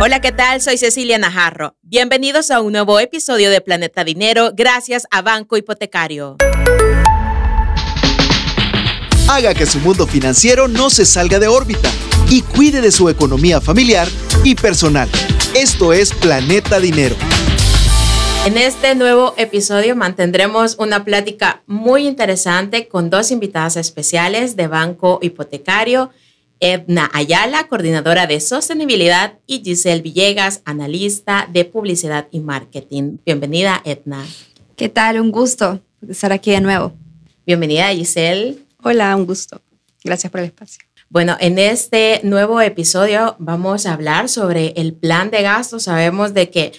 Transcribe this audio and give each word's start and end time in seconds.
Hola, 0.00 0.20
¿qué 0.20 0.32
tal? 0.32 0.60
Soy 0.60 0.76
Cecilia 0.76 1.18
Najarro. 1.18 1.76
Bienvenidos 1.82 2.50
a 2.50 2.60
un 2.60 2.72
nuevo 2.72 2.98
episodio 2.98 3.48
de 3.48 3.60
Planeta 3.60 4.02
Dinero 4.02 4.50
gracias 4.52 5.06
a 5.12 5.22
Banco 5.22 5.56
Hipotecario. 5.56 6.36
Haga 9.28 9.54
que 9.54 9.66
su 9.66 9.78
mundo 9.78 10.08
financiero 10.08 10.66
no 10.66 10.90
se 10.90 11.06
salga 11.06 11.38
de 11.38 11.46
órbita 11.46 11.88
y 12.28 12.42
cuide 12.42 12.80
de 12.80 12.90
su 12.90 13.08
economía 13.08 13.60
familiar 13.60 14.08
y 14.42 14.56
personal. 14.56 15.08
Esto 15.54 15.92
es 15.92 16.12
Planeta 16.12 16.80
Dinero. 16.80 17.14
En 18.46 18.58
este 18.58 18.96
nuevo 18.96 19.32
episodio 19.36 19.94
mantendremos 19.94 20.76
una 20.78 21.04
plática 21.04 21.62
muy 21.66 22.08
interesante 22.08 22.88
con 22.88 23.10
dos 23.10 23.30
invitadas 23.30 23.76
especiales 23.76 24.56
de 24.56 24.66
Banco 24.66 25.20
Hipotecario, 25.22 26.10
Edna 26.60 27.10
Ayala, 27.12 27.68
coordinadora 27.68 28.26
de 28.26 28.40
sostenibilidad, 28.40 29.38
y 29.46 29.62
Giselle 29.62 30.02
Villegas, 30.02 30.62
analista 30.64 31.48
de 31.52 31.64
publicidad 31.64 32.28
y 32.30 32.40
marketing. 32.40 33.18
Bienvenida, 33.24 33.82
Edna. 33.84 34.24
¿Qué 34.76 34.88
tal? 34.88 35.20
Un 35.20 35.30
gusto 35.30 35.80
estar 36.08 36.32
aquí 36.32 36.50
de 36.50 36.60
nuevo. 36.60 36.92
Bienvenida, 37.46 37.88
Giselle. 37.88 38.58
Hola, 38.82 39.14
un 39.16 39.26
gusto. 39.26 39.60
Gracias 40.02 40.30
por 40.30 40.40
el 40.40 40.46
espacio. 40.46 40.84
Bueno, 41.08 41.36
en 41.38 41.58
este 41.58 42.20
nuevo 42.24 42.60
episodio 42.60 43.36
vamos 43.38 43.86
a 43.86 43.92
hablar 43.92 44.28
sobre 44.28 44.72
el 44.76 44.94
plan 44.94 45.30
de 45.30 45.42
gastos. 45.42 45.84
Sabemos 45.84 46.34
de 46.34 46.50
que 46.50 46.72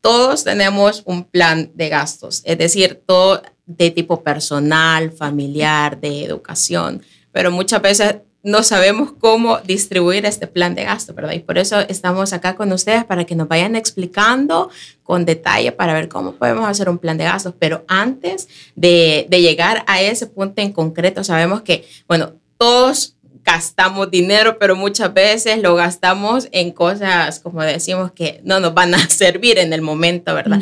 todos 0.00 0.44
tenemos 0.44 1.02
un 1.06 1.24
plan 1.24 1.70
de 1.74 1.88
gastos, 1.88 2.42
es 2.44 2.58
decir, 2.58 3.02
todo 3.06 3.42
de 3.66 3.90
tipo 3.90 4.22
personal, 4.22 5.10
familiar, 5.10 5.98
de 5.98 6.24
educación, 6.24 7.02
pero 7.32 7.50
muchas 7.50 7.80
veces 7.80 8.16
no 8.44 8.62
sabemos 8.62 9.12
cómo 9.18 9.58
distribuir 9.60 10.26
este 10.26 10.46
plan 10.46 10.74
de 10.74 10.84
gasto, 10.84 11.14
¿verdad? 11.14 11.32
Y 11.32 11.38
por 11.40 11.56
eso 11.56 11.80
estamos 11.80 12.34
acá 12.34 12.54
con 12.54 12.70
ustedes 12.72 13.04
para 13.04 13.24
que 13.24 13.34
nos 13.34 13.48
vayan 13.48 13.74
explicando 13.74 14.68
con 15.02 15.24
detalle 15.24 15.72
para 15.72 15.94
ver 15.94 16.08
cómo 16.08 16.32
podemos 16.32 16.68
hacer 16.68 16.90
un 16.90 16.98
plan 16.98 17.16
de 17.16 17.24
gastos. 17.24 17.54
Pero 17.58 17.84
antes 17.88 18.48
de, 18.76 19.26
de 19.30 19.40
llegar 19.40 19.82
a 19.86 20.02
ese 20.02 20.26
punto 20.26 20.60
en 20.60 20.72
concreto, 20.72 21.24
sabemos 21.24 21.62
que, 21.62 21.86
bueno, 22.06 22.34
todos 22.58 23.16
gastamos 23.44 24.10
dinero, 24.10 24.58
pero 24.58 24.76
muchas 24.76 25.12
veces 25.12 25.62
lo 25.62 25.74
gastamos 25.74 26.48
en 26.52 26.70
cosas, 26.70 27.40
como 27.40 27.62
decimos, 27.62 28.12
que 28.12 28.40
no 28.44 28.60
nos 28.60 28.74
van 28.74 28.94
a 28.94 28.98
servir 29.08 29.58
en 29.58 29.72
el 29.72 29.80
momento, 29.80 30.34
¿verdad? 30.34 30.60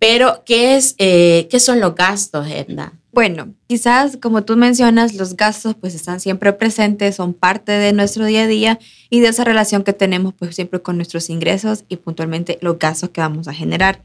Pero, 0.00 0.42
¿qué, 0.46 0.76
es, 0.76 0.94
eh, 0.98 1.46
¿qué 1.50 1.60
son 1.60 1.78
los 1.78 1.94
gastos, 1.94 2.46
Edna? 2.48 2.99
Bueno, 3.12 3.54
quizás 3.66 4.16
como 4.16 4.44
tú 4.44 4.56
mencionas, 4.56 5.14
los 5.14 5.36
gastos 5.36 5.74
pues 5.74 5.94
están 5.94 6.20
siempre 6.20 6.52
presentes, 6.52 7.16
son 7.16 7.34
parte 7.34 7.72
de 7.72 7.92
nuestro 7.92 8.24
día 8.24 8.44
a 8.44 8.46
día 8.46 8.78
y 9.08 9.20
de 9.20 9.28
esa 9.28 9.42
relación 9.42 9.82
que 9.82 9.92
tenemos 9.92 10.32
pues 10.34 10.54
siempre 10.54 10.80
con 10.80 10.96
nuestros 10.96 11.28
ingresos 11.28 11.84
y 11.88 11.96
puntualmente 11.96 12.58
los 12.60 12.78
gastos 12.78 13.10
que 13.10 13.20
vamos 13.20 13.48
a 13.48 13.52
generar. 13.52 14.02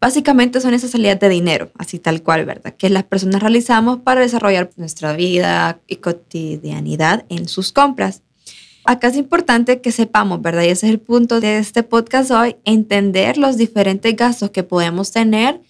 Básicamente 0.00 0.60
son 0.60 0.74
esas 0.74 0.90
salidas 0.90 1.18
de 1.20 1.28
dinero, 1.28 1.70
así 1.78 1.98
tal 1.98 2.22
cual, 2.22 2.44
¿verdad? 2.44 2.74
Que 2.76 2.90
las 2.90 3.04
personas 3.04 3.40
realizamos 3.40 4.00
para 4.00 4.20
desarrollar 4.20 4.68
nuestra 4.76 5.14
vida 5.14 5.80
y 5.86 5.96
cotidianidad 5.96 7.24
en 7.28 7.48
sus 7.48 7.72
compras. 7.72 8.22
Acá 8.84 9.08
es 9.08 9.16
importante 9.16 9.80
que 9.80 9.92
sepamos, 9.92 10.42
¿verdad? 10.42 10.64
Y 10.64 10.68
ese 10.68 10.88
es 10.88 10.92
el 10.92 11.00
punto 11.00 11.40
de 11.40 11.56
este 11.56 11.84
podcast 11.84 12.32
hoy, 12.32 12.56
entender 12.64 13.38
los 13.38 13.56
diferentes 13.56 14.14
gastos 14.14 14.50
que 14.50 14.62
podemos 14.62 15.10
tener, 15.10 15.62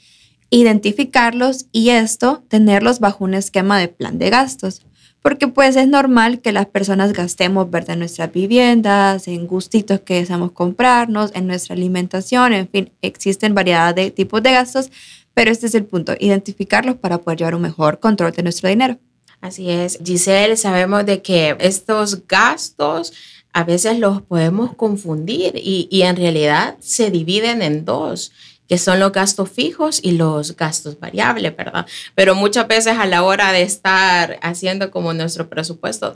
identificarlos 0.55 1.66
y 1.72 1.91
esto, 1.91 2.44
tenerlos 2.48 3.00
bajo 3.00 3.24
un 3.24 3.34
esquema 3.34 3.78
de 3.78 3.88
plan 3.88 4.19
de 4.19 4.30
gastos 4.30 4.83
porque 5.24 5.48
pues 5.48 5.74
es 5.77 5.88
normal 5.88 6.42
que 6.42 6.52
las 6.52 6.66
personas 6.66 7.14
gastemos, 7.14 7.70
¿verdad? 7.70 7.94
En 7.94 8.00
nuestras 8.00 8.30
viviendas, 8.30 9.27
en 9.27 9.46
gustitos 9.46 10.00
que 10.00 10.16
deseamos 10.16 10.52
comprarnos, 10.52 11.30
en 11.34 11.46
nuestra 11.46 11.74
alimentación, 11.74 12.52
en 12.52 12.69
fin, 12.69 12.92
existen 13.00 13.55
variedad 13.55 13.94
de 13.94 14.11
tipos 14.11 14.42
de 14.42 14.52
gastos, 14.52 14.91
pero 15.33 15.50
este 15.50 15.64
es 15.64 15.74
el 15.74 15.86
punto, 15.86 16.12
identificarlos 16.20 16.96
para 16.96 17.22
poder 17.22 17.39
llevar 17.39 17.55
un 17.55 17.62
mejor 17.62 18.00
control 18.00 18.33
de 18.33 18.42
nuestro 18.42 18.68
dinero. 18.68 18.98
Así 19.40 19.70
es, 19.70 19.98
Giselle, 20.05 20.58
sabemos 20.58 21.06
de 21.06 21.23
que 21.23 21.56
estos 21.58 22.27
gastos 22.29 23.14
a 23.55 23.64
veces 23.64 23.98
los 23.98 24.20
podemos 24.20 24.74
confundir 24.74 25.55
y, 25.56 25.89
y 25.90 26.02
en 26.02 26.17
realidad 26.17 26.77
se 26.80 27.11
dividen 27.11 27.62
en 27.62 27.86
dos 27.86 28.30
que 28.69 28.79
son 28.79 28.98
los 28.98 29.13
gastos 29.13 29.51
fijos 29.51 30.01
y 30.02 30.13
los 30.13 30.57
gastos 30.57 30.98
variables, 30.98 31.55
¿verdad? 31.57 31.86
Pero 32.14 32.35
muchas 32.35 32.67
veces 32.67 32.97
a 32.98 33.07
la 33.07 33.23
hora 33.23 33.52
de 33.52 33.63
estar 33.63 34.39
haciendo 34.42 34.91
como 34.91 35.13
nuestro 35.13 35.48
presupuesto, 35.48 36.14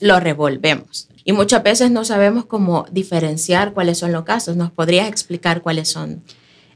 lo 0.00 0.18
revolvemos. 0.18 1.08
Y 1.24 1.32
muchas 1.32 1.62
veces 1.62 1.90
no 1.90 2.04
sabemos 2.04 2.46
cómo 2.46 2.86
diferenciar 2.90 3.72
cuáles 3.72 3.98
son 3.98 4.12
los 4.12 4.24
gastos. 4.24 4.56
¿Nos 4.56 4.72
podrías 4.72 5.08
explicar 5.08 5.62
cuáles 5.62 5.88
son? 5.88 6.22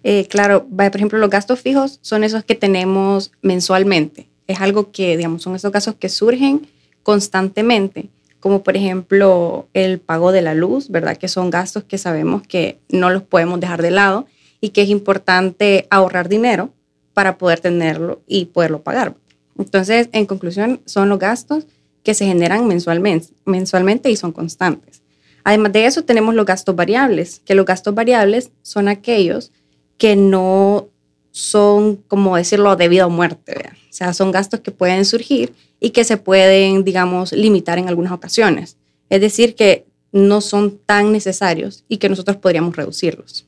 Eh, 0.05 0.29
claro, 0.29 0.67
por 0.67 0.95
ejemplo, 0.95 1.19
los 1.19 1.31
gastos 1.31 1.61
fijos 1.61 1.99
son 2.03 2.23
esos 2.23 2.45
que 2.45 2.55
tenemos 2.55 3.33
mensualmente. 3.43 4.29
Es 4.47 4.61
algo 4.61 4.93
que, 4.93 5.17
digamos, 5.17 5.43
son 5.43 5.57
esos 5.57 5.73
gastos 5.73 5.97
que 5.97 6.09
surgen 6.09 6.69
constantemente, 7.03 8.11
como 8.39 8.63
por 8.63 8.77
ejemplo 8.77 9.67
el 9.75 9.99
pago 9.99 10.31
de 10.31 10.43
la 10.43 10.55
luz, 10.55 10.89
¿verdad? 10.91 11.17
Que 11.17 11.27
son 11.27 11.51
gastos 11.51 11.85
que 11.85 11.99
sabemos 11.99 12.43
que 12.47 12.79
no 12.89 13.11
los 13.11 13.23
podemos 13.23 13.59
dejar 13.59 13.83
de 13.83 13.91
lado 13.91 14.27
y 14.67 14.71
que 14.71 14.83
es 14.83 14.89
importante 14.89 15.87
ahorrar 15.91 16.29
dinero 16.29 16.73
para 17.15 17.39
poder 17.39 17.61
tenerlo 17.61 18.21
y 18.27 18.47
poderlo 18.47 18.83
pagar. 18.83 19.15
Entonces, 19.57 20.09
en 20.11 20.27
conclusión, 20.27 20.81
son 20.87 21.09
los 21.09 21.21
gastos 21.21 21.69
que 22.03 22.15
se 22.15 22.27
generan 22.27 22.67
mensualmente, 22.67 24.11
y 24.11 24.17
son 24.17 24.33
constantes. 24.33 25.03
Además 25.45 25.73
de 25.73 25.87
eso, 25.87 26.03
tenemos 26.03 26.35
los 26.35 26.45
gastos 26.45 26.75
variables, 26.75 27.41
que 27.45 27.55
los 27.55 27.65
gastos 27.65 27.95
variables 27.95 28.51
son 28.63 28.89
aquellos 28.89 29.53
que 29.99 30.17
no 30.17 30.89
son, 31.31 32.03
como 32.09 32.37
decirlo, 32.37 32.75
debido 32.75 33.05
a 33.05 33.09
muerte. 33.09 33.71
O 33.89 33.93
sea, 33.93 34.13
son 34.15 34.33
gastos 34.33 34.59
que 34.61 34.73
pueden 34.73 35.05
surgir 35.05 35.55
y 35.79 35.91
que 35.91 36.03
se 36.03 36.17
pueden, 36.17 36.83
digamos, 36.83 37.31
limitar 37.31 37.79
en 37.79 37.89
algunas 37.89 38.13
ocasiones. 38.13 38.79
Es 39.11 39.21
decir, 39.21 39.55
que 39.55 39.87
no 40.11 40.41
son 40.41 40.77
tan 40.85 41.13
necesarios 41.13 41.85
y 41.89 41.99
que 41.99 42.09
nosotros 42.09 42.39
podríamos 42.39 42.75
reducirlos. 42.75 43.47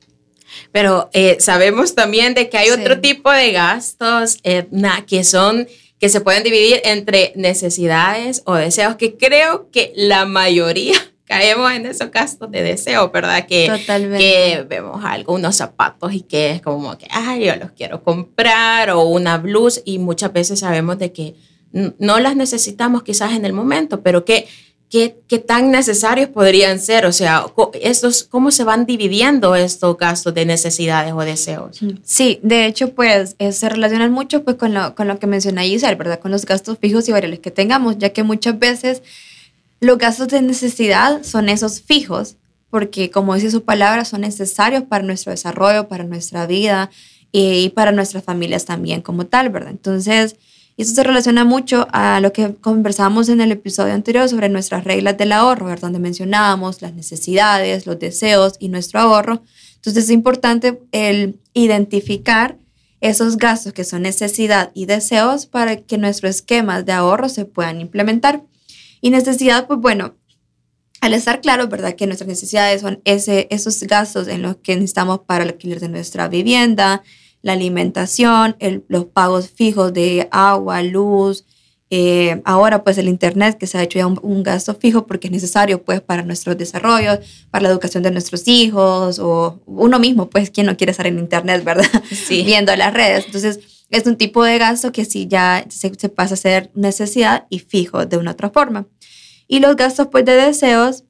Pero 0.71 1.09
eh, 1.13 1.37
sabemos 1.39 1.95
también 1.95 2.33
de 2.33 2.49
que 2.49 2.57
hay 2.57 2.69
otro 2.69 2.99
tipo 2.99 3.31
de 3.31 3.51
gastos 3.51 4.37
que 5.07 5.23
son 5.23 5.67
que 5.99 6.09
se 6.09 6.21
pueden 6.21 6.43
dividir 6.43 6.81
entre 6.85 7.33
necesidades 7.35 8.41
o 8.45 8.55
deseos, 8.55 8.95
que 8.95 9.17
creo 9.17 9.69
que 9.69 9.91
la 9.95 10.25
mayoría 10.25 10.95
caemos 11.25 11.71
en 11.73 11.85
esos 11.85 12.09
gastos 12.09 12.49
de 12.49 12.63
deseo, 12.63 13.11
¿verdad? 13.11 13.45
Que, 13.45 13.69
que 13.85 14.65
vemos 14.67 15.03
algo, 15.03 15.33
unos 15.33 15.57
zapatos 15.57 16.13
y 16.13 16.21
que 16.21 16.51
es 16.51 16.61
como 16.61 16.97
que, 16.97 17.07
ay, 17.11 17.45
yo 17.45 17.55
los 17.57 17.71
quiero 17.71 18.03
comprar 18.03 18.89
o 18.91 19.03
una 19.03 19.37
blusa 19.37 19.81
y 19.85 19.99
muchas 19.99 20.33
veces 20.33 20.61
sabemos 20.61 20.97
de 20.97 21.11
que 21.11 21.35
no 21.71 22.19
las 22.19 22.35
necesitamos 22.35 23.03
quizás 23.03 23.33
en 23.33 23.45
el 23.45 23.53
momento, 23.53 24.01
pero 24.01 24.25
que 24.25 24.47
¿Qué, 24.89 25.13
tan 25.45 25.69
necesarios 25.69 26.29
podrían 26.29 26.79
ser? 26.79 27.05
O 27.05 27.11
sea, 27.11 27.45
estos, 27.79 28.23
¿cómo 28.23 28.49
se 28.49 28.63
van 28.63 28.87
dividiendo 28.87 29.55
estos 29.55 29.95
gastos 29.97 30.33
de 30.33 30.45
necesidades 30.47 31.13
o 31.13 31.19
deseos? 31.19 31.79
Sí, 32.03 32.39
de 32.41 32.65
hecho, 32.65 32.95
pues 32.95 33.35
eh, 33.37 33.51
se 33.51 33.69
relacionan 33.69 34.11
mucho 34.11 34.43
pues, 34.43 34.57
con, 34.57 34.73
lo, 34.73 34.95
con 34.95 35.07
lo 35.07 35.19
que 35.19 35.27
menciona 35.27 35.61
Giselle, 35.61 35.95
¿verdad? 35.95 36.19
Con 36.19 36.31
los 36.31 36.43
gastos 36.43 36.79
fijos 36.79 37.07
y 37.07 37.11
variables 37.11 37.39
que 37.39 37.51
tengamos, 37.51 37.99
ya 37.99 38.09
que 38.09 38.23
muchas 38.23 38.57
veces 38.57 39.03
los 39.79 39.99
gastos 39.99 40.29
de 40.29 40.41
necesidad 40.41 41.21
son 41.23 41.49
esos 41.49 41.81
fijos, 41.81 42.37
porque 42.71 43.11
como 43.11 43.35
dice 43.35 43.51
su 43.51 43.63
palabra, 43.63 44.05
son 44.05 44.21
necesarios 44.21 44.83
para 44.83 45.03
nuestro 45.03 45.31
desarrollo, 45.31 45.87
para 45.87 46.03
nuestra 46.03 46.47
vida 46.47 46.89
y 47.31 47.69
para 47.69 47.91
nuestras 47.91 48.23
familias 48.23 48.65
también 48.65 49.01
como 49.01 49.27
tal, 49.27 49.49
¿verdad? 49.49 49.69
Entonces, 49.69 50.35
y 50.79 50.83
eso 50.83 50.95
se 50.95 51.03
relaciona 51.03 51.43
mucho 51.43 51.89
a 51.91 52.21
lo 52.21 52.31
que 52.31 52.55
conversábamos 52.55 53.27
en 53.27 53.41
el 53.41 53.51
episodio 53.51 53.93
anterior 53.93 54.29
sobre 54.29 54.47
nuestras 54.47 54.85
reglas 54.85 55.17
del 55.17 55.33
ahorro, 55.33 55.75
donde 55.75 55.99
mencionábamos 55.99 56.81
las 56.81 56.93
necesidades, 56.93 57.85
los 57.85 57.99
deseos 57.99 58.53
y 58.59 58.69
nuestro 58.69 59.01
ahorro. 59.01 59.43
Entonces 59.75 60.05
es 60.05 60.09
importante 60.09 60.79
el 60.93 61.37
identificar 61.53 62.57
esos 63.01 63.35
gastos 63.35 63.73
que 63.73 63.83
son 63.83 64.03
necesidad 64.03 64.71
y 64.73 64.85
deseos 64.85 65.47
para 65.47 65.81
que 65.81 65.97
nuestros 65.97 66.37
esquemas 66.37 66.85
de 66.85 66.93
ahorro 66.93 67.27
se 67.27 67.43
puedan 67.43 67.81
implementar. 67.81 68.45
Y 69.01 69.09
necesidad, 69.09 69.67
pues 69.67 69.81
bueno, 69.81 70.15
al 71.01 71.13
estar 71.13 71.41
claro, 71.41 71.67
¿verdad? 71.67 71.95
Que 71.95 72.07
nuestras 72.07 72.29
necesidades 72.29 72.79
son 72.79 73.01
ese, 73.03 73.49
esos 73.51 73.81
gastos 73.83 74.29
en 74.29 74.43
los 74.43 74.55
que 74.55 74.75
necesitamos 74.75 75.19
para 75.27 75.43
el 75.43 75.49
alquiler 75.49 75.81
de 75.81 75.89
nuestra 75.89 76.29
vivienda, 76.29 77.03
la 77.41 77.53
alimentación, 77.53 78.55
los 78.87 79.05
pagos 79.05 79.49
fijos 79.49 79.93
de 79.93 80.27
agua, 80.31 80.81
luz, 80.83 81.45
eh, 81.91 82.41
ahora 82.45 82.83
pues 82.83 82.99
el 82.99 83.07
Internet 83.07 83.57
que 83.57 83.65
se 83.65 83.77
ha 83.77 83.83
hecho 83.83 83.97
ya 83.97 84.05
un, 84.05 84.43
gasto 84.43 84.75
fijo 84.75 85.07
porque 85.07 85.27
es 85.27 85.31
necesario 85.31 85.83
pues 85.83 86.01
para 86.01 86.21
nuestros 86.21 86.57
desarrollos, 86.57 87.19
para 87.49 87.63
la 87.63 87.69
educación 87.69 88.03
de 88.03 88.11
nuestros 88.11 88.47
hijos 88.47 89.17
o 89.17 89.59
uno 89.65 89.97
mismo 89.97 90.29
pues 90.29 90.51
quien 90.51 90.67
no 90.67 90.77
quiere 90.77 90.91
estar 90.91 91.07
en 91.07 91.17
Internet, 91.17 91.63
¿verdad? 91.63 91.85
Sí. 92.11 92.43
Viendo 92.45 92.75
las 92.75 92.93
redes. 92.93 93.25
Entonces 93.25 93.59
es 93.89 94.05
un 94.05 94.17
tipo 94.17 94.43
de 94.43 94.59
gasto 94.59 94.91
que 94.91 95.03
sí 95.03 95.27
ya 95.27 95.65
se, 95.69 95.91
se 95.95 96.09
pasa 96.09 96.35
a 96.35 96.37
ser 96.37 96.69
necesidad 96.75 97.47
y 97.49 97.59
fijo 97.59 98.05
de 98.05 98.17
una 98.17 98.31
otra 98.31 98.51
forma. 98.51 98.85
Y 99.47 99.59
los 99.59 99.75
gastos 99.75 100.09
pues 100.11 100.25
de 100.25 100.33
deseos 100.33 101.05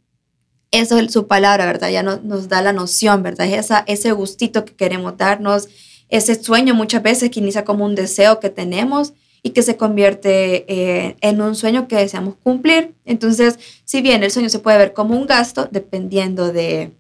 eso 0.72 1.00
es 1.00 1.12
su 1.12 1.28
palabra, 1.28 1.66
¿verdad? 1.66 1.90
Ya 1.90 2.04
no, 2.04 2.18
nos 2.18 2.48
da 2.48 2.62
la 2.62 2.74
noción, 2.74 3.24
¿verdad? 3.24 3.48
Esa, 3.48 3.84
ese 3.88 4.12
gustito 4.12 4.66
que 4.66 4.76
queremos 4.76 5.18
darnos, 5.18 5.68
ese 6.10 6.42
sueño 6.42 6.74
muchas 6.74 7.04
veces 7.04 7.30
que 7.30 7.40
inicia 7.40 7.66
como 7.66 7.86
un 7.86 7.96
deseo 7.96 8.40
que 8.40 8.50
tenemos 8.50 9.14
y 9.42 9.52
que 9.52 9.62
se 9.62 9.78
convierte 9.78 10.66
eh, 10.68 11.16
en 11.22 11.42
un 11.42 11.56
sueño 11.56 11.88
que 11.88 11.96
deseamos 11.96 12.36
cumplir. 12.44 12.94
Entonces, 13.06 13.58
si 13.86 14.02
bien 14.02 14.24
el 14.24 14.32
sueño 14.32 14.50
se 14.50 14.60
puede 14.60 14.78
ver 14.78 14.94
como 14.94 15.16
un 15.16 15.28
gasto, 15.28 15.68
dependiendo 15.72 16.52
de 16.52 16.92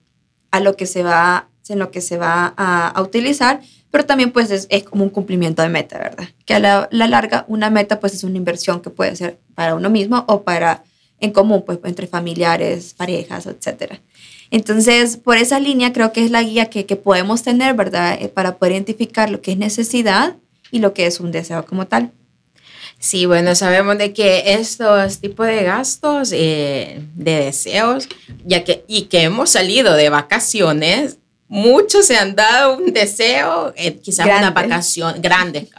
a 0.51 0.59
lo 0.59 0.75
que 0.75 0.85
se 0.85 1.03
va, 1.03 1.49
en 1.67 1.79
lo 1.79 1.91
que 1.91 2.01
se 2.01 2.17
va 2.17 2.53
a, 2.57 2.99
utilizar, 3.01 3.61
pero 3.91 4.05
también 4.05 4.31
pues 4.31 4.49
es, 4.49 4.83
como 4.83 5.03
un 5.03 5.09
cumplimiento 5.09 5.61
de 5.61 5.69
meta, 5.69 5.99
¿verdad? 5.99 6.27
Que 6.45 6.55
a 6.55 6.59
la, 6.59 6.87
la, 6.91 7.07
larga 7.07 7.45
una 7.47 7.69
meta 7.69 7.99
pues 7.99 8.13
es 8.15 8.23
una 8.23 8.37
inversión 8.37 8.81
que 8.81 8.89
puede 8.89 9.15
ser 9.15 9.39
para 9.53 9.75
uno 9.75 9.89
mismo 9.89 10.25
o 10.27 10.41
para 10.41 10.83
en 11.19 11.31
común, 11.31 11.63
pues 11.65 11.79
entre 11.83 12.07
familiares, 12.07 12.93
parejas, 12.95 13.45
etc. 13.45 13.99
Entonces, 14.51 15.17
por 15.17 15.37
esa 15.37 15.59
línea 15.59 15.93
creo 15.93 16.11
que 16.11 16.25
es 16.25 16.31
la 16.31 16.43
guía 16.43 16.69
que, 16.69 16.85
que 16.85 16.95
podemos 16.95 17.43
tener, 17.43 17.75
¿verdad? 17.75 18.17
Eh, 18.19 18.29
para 18.29 18.57
poder 18.57 18.73
identificar 18.73 19.29
lo 19.29 19.41
que 19.41 19.51
es 19.51 19.57
necesidad 19.57 20.37
y 20.71 20.79
lo 20.79 20.93
que 20.93 21.05
es 21.05 21.19
un 21.19 21.31
deseo 21.31 21.65
como 21.65 21.87
tal. 21.87 22.11
Sí, 22.99 23.25
bueno, 23.25 23.55
sabemos 23.55 23.97
de 23.97 24.11
que 24.11 24.53
estos 24.53 25.19
tipos 25.19 25.47
de 25.47 25.63
gastos, 25.63 26.31
eh, 26.33 27.01
de 27.15 27.45
deseos, 27.45 28.09
ya 28.43 28.65
que, 28.65 28.83
y 28.87 29.03
que 29.03 29.21
hemos 29.21 29.51
salido 29.51 29.93
de 29.93 30.09
vacaciones, 30.09 31.17
muchos 31.47 32.05
se 32.05 32.17
han 32.17 32.35
dado 32.35 32.77
un 32.77 32.91
deseo, 32.91 33.73
eh, 33.77 33.97
quizás 33.99 34.25
una 34.25 34.51
vacación 34.51 35.21
grande, 35.21 35.69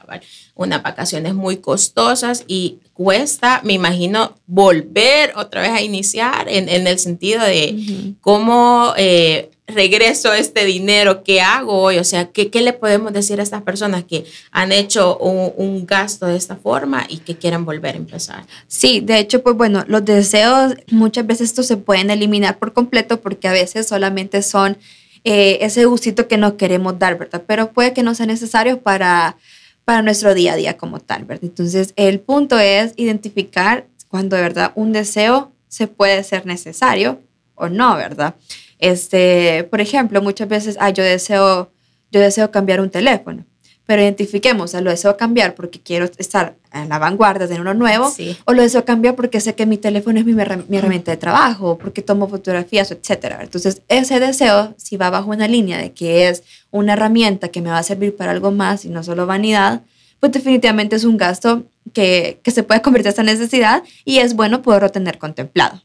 unas 0.54 0.82
vacaciones 0.82 1.34
muy 1.34 1.58
costosas 1.58 2.44
y 2.46 2.78
cuesta, 2.92 3.60
me 3.64 3.72
imagino, 3.72 4.36
volver 4.46 5.32
otra 5.36 5.62
vez 5.62 5.70
a 5.70 5.80
iniciar 5.80 6.48
en, 6.48 6.68
el 6.68 6.98
sentido 6.98 7.42
de 7.42 8.14
cómo 8.20 8.92
eh, 8.96 9.50
regreso 9.70 10.32
este 10.32 10.64
dinero, 10.64 11.22
¿qué 11.24 11.40
hago 11.40 11.78
hoy? 11.78 11.98
O 11.98 12.04
sea, 12.04 12.26
¿qué, 12.30 12.50
¿qué, 12.50 12.60
le 12.60 12.72
podemos 12.72 13.12
decir 13.12 13.40
a 13.40 13.42
estas 13.42 13.62
personas 13.62 14.04
que 14.04 14.24
han 14.50 14.72
hecho 14.72 15.16
un, 15.18 15.86
gasto 15.86 16.26
de 16.26 16.36
esta 16.36 16.56
forma 16.56 17.06
y 17.08 17.18
que 17.18 17.36
quieren 17.36 17.64
volver 17.64 17.94
a 17.94 17.98
empezar? 17.98 18.44
Sí, 18.68 19.00
de 19.00 19.18
hecho, 19.18 19.42
pues 19.42 19.56
bueno, 19.56 19.84
los 19.88 20.04
deseos 20.04 20.74
muchas 20.90 21.26
veces 21.26 21.50
estos 21.50 21.66
se 21.66 21.76
pueden 21.76 22.10
eliminar 22.10 22.58
por 22.58 22.72
completo 22.72 23.20
porque 23.20 23.48
a 23.48 23.52
veces 23.52 23.88
solamente 23.88 24.42
son 24.42 24.76
eh, 25.24 25.58
ese 25.62 25.84
gustito 25.86 26.28
que 26.28 26.36
nos 26.36 26.54
queremos 26.54 26.98
dar, 26.98 27.18
¿verdad? 27.18 27.42
Pero 27.46 27.72
puede 27.72 27.92
que 27.92 28.02
no 28.02 28.14
sea 28.14 28.26
necesario 28.26 28.80
para 28.82 29.36
para 29.90 30.02
nuestro 30.02 30.34
día 30.34 30.52
a 30.52 30.56
día 30.56 30.76
como 30.76 31.00
tal, 31.00 31.24
¿verdad? 31.24 31.46
Entonces, 31.46 31.94
el 31.96 32.20
punto 32.20 32.60
es 32.60 32.92
identificar 32.94 33.88
cuando 34.06 34.36
de 34.36 34.42
verdad 34.42 34.70
un 34.76 34.92
deseo 34.92 35.50
se 35.66 35.88
puede 35.88 36.22
ser 36.22 36.46
necesario 36.46 37.18
o 37.56 37.68
no, 37.68 37.96
¿verdad? 37.96 38.36
Este, 38.78 39.64
por 39.64 39.80
ejemplo, 39.80 40.22
muchas 40.22 40.46
veces, 40.46 40.76
ah, 40.78 40.90
yo 40.90 41.02
deseo, 41.02 41.72
yo 42.12 42.20
deseo 42.20 42.52
cambiar 42.52 42.80
un 42.80 42.88
teléfono 42.88 43.44
pero 43.90 44.02
identifiquemos, 44.02 44.72
o 44.72 44.80
lo 44.80 44.90
deseo 44.90 45.16
cambiar 45.16 45.56
porque 45.56 45.80
quiero 45.80 46.08
estar 46.16 46.54
en 46.72 46.88
la 46.88 47.00
vanguardia 47.00 47.48
de 47.48 47.60
uno 47.60 47.74
nuevo, 47.74 48.08
o 48.44 48.52
lo 48.52 48.62
deseo 48.62 48.84
cambiar 48.84 49.16
porque 49.16 49.40
sé 49.40 49.56
que 49.56 49.66
mi 49.66 49.78
teléfono 49.78 50.20
es 50.20 50.24
mi, 50.24 50.32
mi 50.32 50.76
herramienta 50.76 51.10
de 51.10 51.16
trabajo, 51.16 51.76
porque 51.76 52.00
tomo 52.00 52.28
fotografías, 52.28 52.92
etc. 52.92 53.38
Entonces, 53.40 53.82
ese 53.88 54.20
deseo, 54.20 54.74
si 54.76 54.96
va 54.96 55.10
bajo 55.10 55.30
una 55.30 55.48
línea 55.48 55.76
de 55.76 55.90
que 55.90 56.28
es 56.28 56.44
una 56.70 56.92
herramienta 56.92 57.48
que 57.48 57.60
me 57.60 57.70
va 57.70 57.78
a 57.78 57.82
servir 57.82 58.14
para 58.14 58.30
algo 58.30 58.52
más 58.52 58.84
y 58.84 58.90
no 58.90 59.02
solo 59.02 59.26
vanidad, 59.26 59.82
pues 60.20 60.30
definitivamente 60.30 60.94
es 60.94 61.02
un 61.02 61.16
gasto 61.16 61.64
que, 61.92 62.38
que 62.44 62.52
se 62.52 62.62
puede 62.62 62.82
convertir 62.82 63.12
en 63.18 63.26
necesidad 63.26 63.82
y 64.04 64.18
es 64.18 64.36
bueno 64.36 64.62
poderlo 64.62 64.90
tener 64.90 65.18
contemplado 65.18 65.82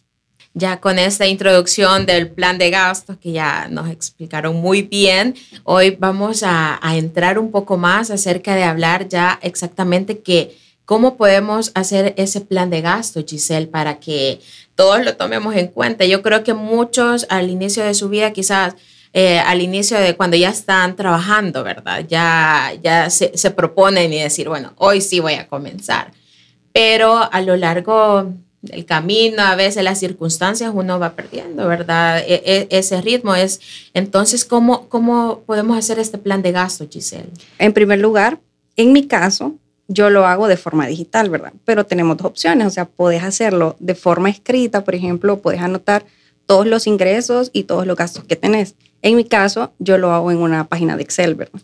ya 0.55 0.79
con 0.79 0.97
esta 0.97 1.27
introducción 1.27 2.05
del 2.05 2.29
plan 2.29 2.57
de 2.57 2.69
gastos 2.69 3.17
que 3.17 3.33
ya 3.33 3.67
nos 3.69 3.89
explicaron 3.89 4.55
muy 4.55 4.81
bien, 4.81 5.35
hoy 5.65 5.97
vamos 5.99 6.43
a, 6.43 6.79
entrar 6.95 7.37
un 7.37 7.51
poco 7.51 7.75
más 7.75 8.09
acerca 8.09 8.55
de 8.55 8.63
hablar 8.63 9.09
ya 9.09 9.37
exactamente 9.41 10.19
que 10.19 10.57
cómo 10.85 11.17
podemos 11.17 11.71
hacer 11.75 12.13
ese 12.17 12.39
plan 12.39 12.69
de 12.69 12.81
gastos, 12.81 13.25
Giselle, 13.27 13.67
para 13.67 13.99
que 13.99 14.39
todos 14.75 15.03
lo 15.03 15.17
tomemos 15.17 15.55
en 15.55 15.67
cuenta. 15.67 16.05
Yo 16.05 16.21
creo 16.21 16.43
que 16.45 16.53
muchos 16.53 17.25
al 17.29 17.49
inicio 17.49 17.83
de 17.83 17.93
su 17.93 18.09
vida 18.09 18.31
quizás... 18.31 18.75
Eh, 19.17 19.39
al 19.39 19.61
inicio 19.61 19.97
de 19.97 20.17
cuando 20.17 20.35
ya 20.35 20.49
están 20.49 20.97
trabajando, 20.97 21.63
¿verdad? 21.63 22.05
Ya, 22.05 22.73
ya 22.83 23.09
se, 23.09 23.31
se 23.37 23.49
proponen 23.49 24.11
y 24.11 24.21
decir, 24.21 24.49
bueno, 24.49 24.73
hoy 24.75 24.99
sí 24.99 25.21
voy 25.21 25.35
a 25.35 25.47
comenzar. 25.47 26.11
Pero 26.73 27.29
a 27.31 27.39
lo 27.39 27.55
largo 27.55 28.33
el 28.71 28.85
camino, 28.85 29.41
a 29.43 29.55
veces 29.55 29.83
las 29.83 29.99
circunstancias, 29.99 30.71
uno 30.73 30.99
va 30.99 31.13
perdiendo, 31.13 31.67
¿verdad? 31.67 32.19
E, 32.19 32.41
e, 32.45 32.67
ese 32.69 33.01
ritmo 33.01 33.35
es, 33.35 33.59
entonces, 33.93 34.45
¿cómo, 34.45 34.87
¿cómo 34.89 35.41
podemos 35.45 35.77
hacer 35.77 35.99
este 35.99 36.17
plan 36.17 36.41
de 36.41 36.51
gasto, 36.51 36.87
Giselle? 36.89 37.29
En 37.59 37.73
primer 37.73 37.99
lugar, 37.99 38.39
en 38.75 38.93
mi 38.93 39.07
caso, 39.07 39.55
yo 39.87 40.09
lo 40.09 40.25
hago 40.25 40.47
de 40.47 40.57
forma 40.57 40.87
digital, 40.87 41.29
¿verdad? 41.29 41.53
Pero 41.63 41.85
tenemos 41.85 42.17
dos 42.17 42.27
opciones, 42.27 42.67
o 42.67 42.69
sea, 42.69 42.85
puedes 42.85 43.23
hacerlo 43.23 43.75
de 43.79 43.95
forma 43.95 44.29
escrita, 44.29 44.83
por 44.83 44.95
ejemplo, 44.95 45.39
puedes 45.39 45.61
anotar 45.61 46.05
todos 46.45 46.67
los 46.67 46.87
ingresos 46.87 47.49
y 47.53 47.63
todos 47.63 47.85
los 47.85 47.95
gastos 47.95 48.23
que 48.23 48.35
tenés. 48.35 48.75
En 49.01 49.15
mi 49.15 49.25
caso, 49.25 49.73
yo 49.79 49.97
lo 49.97 50.11
hago 50.11 50.31
en 50.31 50.37
una 50.37 50.67
página 50.67 50.95
de 50.97 51.03
Excel, 51.03 51.35
¿verdad? 51.35 51.61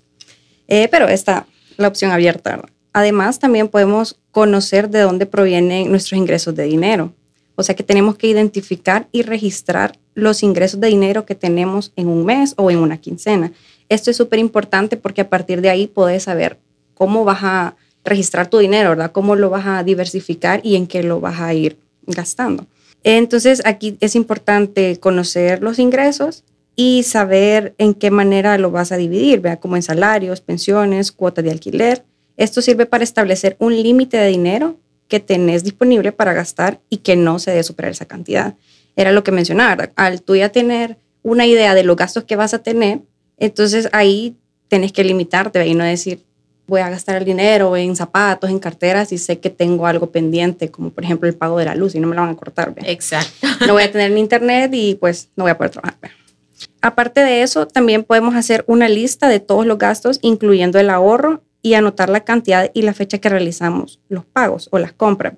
Eh, 0.68 0.88
pero 0.90 1.08
está 1.08 1.48
la 1.78 1.88
opción 1.88 2.12
abierta, 2.12 2.52
¿verdad? 2.52 2.70
Además, 2.94 3.40
también 3.40 3.68
podemos 3.68 4.18
conocer 4.32 4.90
de 4.90 5.02
dónde 5.02 5.26
provienen 5.26 5.90
nuestros 5.90 6.18
ingresos 6.18 6.56
de 6.56 6.64
dinero. 6.64 7.14
O 7.56 7.64
sea 7.64 7.76
que 7.76 7.84
tenemos 7.84 8.18
que 8.18 8.28
identificar 8.28 9.08
y 9.12 9.22
registrar 9.22 9.98
los 10.14 10.44
ingresos 10.44 10.80
de 10.80 10.88
dinero 10.88 11.26
que 11.26 11.36
tenemos 11.36 11.92
en 11.96 12.08
un 12.08 12.26
mes 12.26 12.54
o 12.58 12.72
en 12.72 12.78
una 12.78 12.98
quincena. 12.98 13.52
Esto 13.90 14.10
es 14.10 14.18
súper 14.18 14.40
importante 14.40 14.98
porque 14.98 15.22
a 15.22 15.30
partir 15.30 15.62
de 15.62 15.70
ahí 15.70 15.88
puedes 15.88 16.24
saber 16.24 16.58
cómo 16.94 17.24
vas 17.24 17.44
a 17.44 17.76
registrar 18.04 18.50
tu 18.50 18.58
dinero, 18.58 18.90
¿verdad? 18.90 19.12
Cómo 19.12 19.36
lo 19.36 19.50
vas 19.50 19.68
a 19.68 19.84
diversificar 19.84 20.62
y 20.64 20.76
en 20.76 20.88
qué 20.88 21.04
lo 21.04 21.20
vas 21.20 21.40
a 21.40 21.54
ir 21.54 21.78
gastando. 22.08 22.66
Entonces, 23.04 23.62
aquí 23.66 23.98
es 24.00 24.16
importante 24.16 24.98
conocer 25.00 25.62
los 25.62 25.80
ingresos 25.80 26.44
y 26.76 27.04
saber 27.04 27.74
en 27.78 27.94
qué 27.94 28.12
manera 28.12 28.58
lo 28.58 28.72
vas 28.72 28.92
a 28.92 28.98
dividir, 28.98 29.42
vea, 29.42 29.58
como 29.58 29.76
en 29.76 29.84
salarios, 29.84 30.42
pensiones, 30.42 31.12
cuotas 31.12 31.44
de 31.44 31.52
alquiler 31.52 32.04
esto 32.44 32.62
sirve 32.62 32.86
para 32.86 33.04
establecer 33.04 33.56
un 33.60 33.76
límite 33.76 34.18
de 34.18 34.28
dinero 34.28 34.78
que 35.08 35.20
tenés 35.20 35.64
disponible 35.64 36.12
para 36.12 36.34
gastar 36.34 36.80
y 36.90 36.98
que 36.98 37.16
no 37.16 37.38
se 37.38 37.52
debe 37.52 37.64
superar 37.64 37.92
esa 37.92 38.06
cantidad. 38.06 38.56
Era 38.96 39.12
lo 39.12 39.24
que 39.24 39.32
mencionaba, 39.32 39.90
al 39.96 40.22
tú 40.22 40.36
ya 40.36 40.50
tener 40.50 40.98
una 41.22 41.46
idea 41.46 41.76
de 41.76 41.84
los 41.84 41.96
gastos 41.96 42.24
que 42.24 42.36
vas 42.36 42.54
a 42.54 42.64
tener, 42.64 43.02
entonces 43.38 43.90
ahí 43.92 44.38
tenés 44.70 44.92
que 44.92 45.04
limitarte 45.04 45.68
y 45.68 45.76
no 45.76 45.84
decir, 45.84 46.24
voy 46.66 46.82
a 46.82 46.90
gastar 46.90 47.18
el 47.18 47.26
dinero 47.26 47.78
en 47.78 47.96
zapatos, 47.96 48.50
en 48.50 48.58
carteras 48.58 49.12
y 49.12 49.18
sé 49.20 49.40
que 49.40 49.50
tengo 49.50 49.86
algo 49.86 50.10
pendiente, 50.10 50.72
como 50.72 50.90
por 50.90 51.04
ejemplo 51.04 51.28
el 51.28 51.36
pago 51.36 51.60
de 51.60 51.66
la 51.66 51.76
luz 51.76 51.94
y 51.94 52.00
no 52.00 52.08
me 52.08 52.16
lo 52.16 52.22
van 52.22 52.32
a 52.32 52.36
cortar. 52.36 52.74
Exacto. 52.86 53.48
No 53.68 53.74
voy 53.74 53.84
a 53.84 53.92
tener 53.92 54.18
internet 54.18 54.72
y 54.74 54.96
pues 54.96 55.30
no 55.36 55.44
voy 55.44 55.52
a 55.52 55.58
poder 55.58 55.72
trabajar. 55.72 56.12
Aparte 56.82 57.20
de 57.20 57.44
eso, 57.44 57.68
también 57.68 58.04
podemos 58.04 58.34
hacer 58.34 58.64
una 58.66 58.90
lista 58.90 59.30
de 59.30 59.40
todos 59.40 59.68
los 59.68 59.78
gastos, 59.78 60.18
incluyendo 60.24 60.80
el 60.80 60.90
ahorro 60.90 61.44
y 61.62 61.74
anotar 61.74 62.10
la 62.10 62.22
cantidad 62.22 62.72
y 62.74 62.82
la 62.82 62.94
fecha 62.94 63.20
que 63.20 63.30
realizamos 63.30 64.00
los 64.10 64.26
pagos 64.26 64.68
o 64.72 64.80
las 64.80 64.94
compras. 64.94 65.34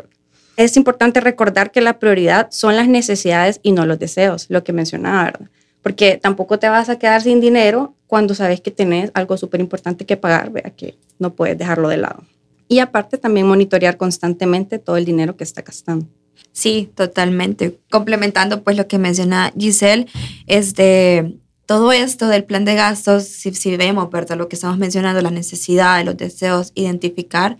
Es 0.55 0.77
importante 0.77 1.19
recordar 1.19 1.71
que 1.71 1.81
la 1.81 1.99
prioridad 1.99 2.49
son 2.51 2.75
las 2.75 2.87
necesidades 2.87 3.59
y 3.63 3.71
no 3.71 3.85
los 3.85 3.99
deseos, 3.99 4.45
lo 4.49 4.63
que 4.63 4.73
mencionaba, 4.73 5.25
¿verdad? 5.25 5.49
Porque 5.81 6.17
tampoco 6.17 6.59
te 6.59 6.69
vas 6.69 6.89
a 6.89 6.97
quedar 6.97 7.21
sin 7.21 7.41
dinero 7.41 7.95
cuando 8.07 8.35
sabes 8.35 8.61
que 8.61 8.71
tenés 8.71 9.11
algo 9.15 9.35
súper 9.37 9.59
importante 9.59 10.05
que 10.05 10.15
pagar, 10.15 10.51
vea 10.51 10.71
que 10.75 10.97
no 11.19 11.33
puedes 11.33 11.57
dejarlo 11.57 11.89
de 11.89 11.97
lado. 11.97 12.23
Y 12.67 12.79
aparte 12.79 13.17
también 13.17 13.47
monitorear 13.47 13.97
constantemente 13.97 14.79
todo 14.79 14.97
el 14.97 15.05
dinero 15.05 15.35
que 15.35 15.43
está 15.43 15.61
gastando. 15.61 16.07
Sí, 16.53 16.91
totalmente. 16.95 17.79
Complementando 17.89 18.63
pues 18.63 18.77
lo 18.77 18.87
que 18.87 18.99
menciona 18.99 19.51
Giselle, 19.57 20.07
es 20.47 20.75
de 20.75 21.35
todo 21.65 21.91
esto 21.91 22.27
del 22.27 22.43
plan 22.43 22.65
de 22.65 22.75
gastos, 22.75 23.23
si, 23.23 23.77
vemos, 23.77 24.09
¿verdad? 24.11 24.37
Lo 24.37 24.49
que 24.49 24.55
estamos 24.55 24.77
mencionando, 24.77 25.21
las 25.21 25.31
necesidades, 25.31 26.05
los 26.05 26.17
deseos, 26.17 26.71
identificar, 26.75 27.57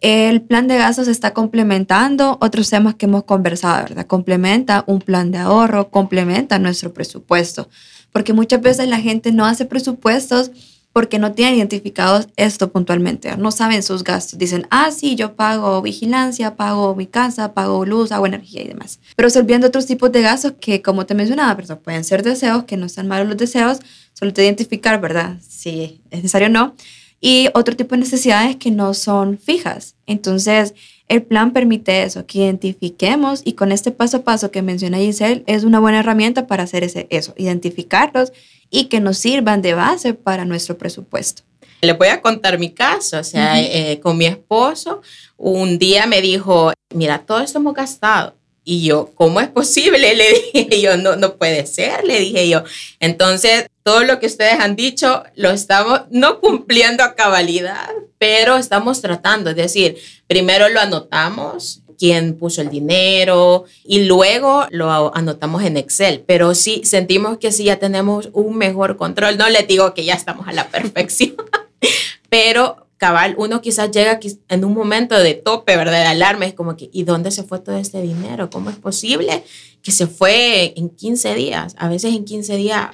el 0.00 0.42
plan 0.42 0.68
de 0.68 0.76
gastos 0.76 1.08
está 1.08 1.32
complementando 1.32 2.38
otros 2.40 2.68
temas 2.68 2.96
que 2.96 3.06
hemos 3.06 3.24
conversado, 3.24 3.84
¿verdad? 3.84 4.06
Complementa 4.06 4.84
un 4.86 5.00
plan 5.00 5.30
de 5.30 5.38
ahorro, 5.38 5.90
complementa 5.90 6.58
nuestro 6.58 6.92
presupuesto, 6.92 7.68
porque 8.12 8.32
muchas 8.32 8.60
veces 8.60 8.88
la 8.88 9.00
gente 9.00 9.32
no 9.32 9.46
hace 9.46 9.64
presupuestos 9.64 10.50
porque 10.96 11.18
no 11.18 11.32
tienen 11.32 11.56
identificados 11.56 12.26
esto 12.36 12.72
puntualmente, 12.72 13.36
no 13.36 13.50
saben 13.50 13.82
sus 13.82 14.02
gastos. 14.02 14.38
Dicen, 14.38 14.66
ah, 14.70 14.90
sí, 14.90 15.14
yo 15.14 15.36
pago 15.36 15.82
vigilancia, 15.82 16.56
pago 16.56 16.94
mi 16.96 17.06
casa, 17.06 17.52
pago 17.52 17.84
luz, 17.84 18.12
agua, 18.12 18.28
energía 18.28 18.62
y 18.62 18.68
demás. 18.68 18.98
Pero 19.14 19.28
se 19.28 19.38
olvidan 19.38 19.60
de 19.60 19.66
otros 19.66 19.84
tipos 19.84 20.10
de 20.10 20.22
gastos 20.22 20.54
que, 20.58 20.80
como 20.80 21.04
te 21.04 21.14
mencionaba, 21.14 21.52
¿verdad? 21.52 21.78
pueden 21.80 22.02
ser 22.02 22.22
deseos, 22.22 22.64
que 22.64 22.78
no 22.78 22.86
están 22.86 23.08
malos 23.08 23.28
los 23.28 23.36
deseos, 23.36 23.80
solo 24.14 24.32
te 24.32 24.42
identificar, 24.42 24.98
¿verdad? 24.98 25.36
Si 25.46 26.00
es 26.10 26.16
necesario 26.16 26.48
o 26.48 26.50
no. 26.50 26.74
Y 27.20 27.50
otro 27.52 27.76
tipo 27.76 27.94
de 27.94 28.00
necesidades 28.00 28.56
que 28.56 28.70
no 28.70 28.94
son 28.94 29.36
fijas. 29.36 29.96
Entonces, 30.06 30.72
El 31.08 31.22
plan 31.22 31.52
permite 31.52 32.02
eso, 32.02 32.26
que 32.26 32.38
identifiquemos 32.38 33.42
y 33.44 33.52
con 33.52 33.70
este 33.70 33.92
paso 33.92 34.16
a 34.16 34.22
paso 34.22 34.50
que 34.50 34.62
menciona 34.62 34.98
Giselle 34.98 35.44
es 35.46 35.62
una 35.62 35.78
buena 35.78 36.00
herramienta 36.00 36.48
para 36.48 36.64
hacer 36.64 36.82
ese, 36.82 37.06
eso, 37.10 37.32
identificarlos 37.36 38.32
y 38.70 38.84
que 38.84 39.00
nos 39.00 39.18
sirvan 39.18 39.62
de 39.62 39.74
base 39.74 40.14
para 40.14 40.44
nuestro 40.44 40.76
presupuesto. 40.78 41.42
Le 41.80 41.92
voy 41.92 42.08
a 42.08 42.22
contar 42.22 42.58
mi 42.58 42.70
caso, 42.70 43.18
o 43.18 43.24
sea, 43.24 43.60
eh, 43.60 44.00
con 44.00 44.16
mi 44.16 44.26
esposo, 44.26 45.02
un 45.36 45.78
día 45.78 46.06
me 46.06 46.20
dijo, 46.22 46.72
mira, 46.94 47.18
todo 47.18 47.40
esto 47.40 47.58
hemos 47.58 47.74
gastado. 47.74 48.34
Y 48.64 48.84
yo, 48.84 49.12
¿cómo 49.14 49.40
es 49.40 49.48
posible? 49.48 50.14
Le 50.16 50.42
dije 50.52 50.80
yo, 50.80 50.96
no, 50.96 51.14
no 51.14 51.36
puede 51.36 51.66
ser, 51.66 52.02
le 52.04 52.18
dije 52.18 52.48
yo. 52.48 52.64
Entonces, 52.98 53.66
todo 53.84 54.02
lo 54.02 54.18
que 54.18 54.26
ustedes 54.26 54.58
han 54.58 54.74
dicho 54.74 55.22
lo 55.36 55.50
estamos 55.50 56.00
no 56.10 56.40
cumpliendo 56.40 57.04
a 57.04 57.14
cabalidad, 57.14 57.88
pero 58.18 58.56
estamos 58.56 59.00
tratando, 59.00 59.50
es 59.50 59.56
decir, 59.56 59.96
primero 60.26 60.68
lo 60.68 60.80
anotamos, 60.80 61.82
quién 61.98 62.36
puso 62.36 62.60
el 62.62 62.70
dinero 62.70 63.64
y 63.84 64.04
luego 64.04 64.66
lo 64.70 65.14
anotamos 65.14 65.62
en 65.64 65.76
Excel, 65.76 66.24
pero 66.26 66.54
sí 66.54 66.82
sentimos 66.84 67.38
que 67.38 67.52
sí 67.52 67.64
ya 67.64 67.78
tenemos 67.78 68.30
un 68.32 68.56
mejor 68.56 68.96
control. 68.96 69.38
No 69.38 69.48
les 69.48 69.66
digo 69.66 69.94
que 69.94 70.04
ya 70.04 70.14
estamos 70.14 70.46
a 70.48 70.52
la 70.52 70.68
perfección, 70.68 71.36
pero 72.28 72.86
cabal, 72.98 73.34
uno 73.38 73.60
quizás 73.60 73.90
llega 73.90 74.18
en 74.48 74.64
un 74.64 74.74
momento 74.74 75.18
de 75.18 75.34
tope, 75.34 75.76
¿verdad? 75.76 76.00
De 76.00 76.06
alarma, 76.06 76.46
es 76.46 76.54
como 76.54 76.76
que, 76.76 76.88
¿y 76.92 77.04
dónde 77.04 77.30
se 77.30 77.42
fue 77.42 77.58
todo 77.60 77.76
este 77.76 78.00
dinero? 78.00 78.50
¿Cómo 78.50 78.70
es 78.70 78.76
posible 78.76 79.44
que 79.82 79.92
se 79.92 80.06
fue 80.06 80.72
en 80.76 80.88
15 80.88 81.34
días? 81.34 81.74
A 81.78 81.88
veces 81.88 82.14
en 82.14 82.24
15 82.24 82.56
días, 82.56 82.90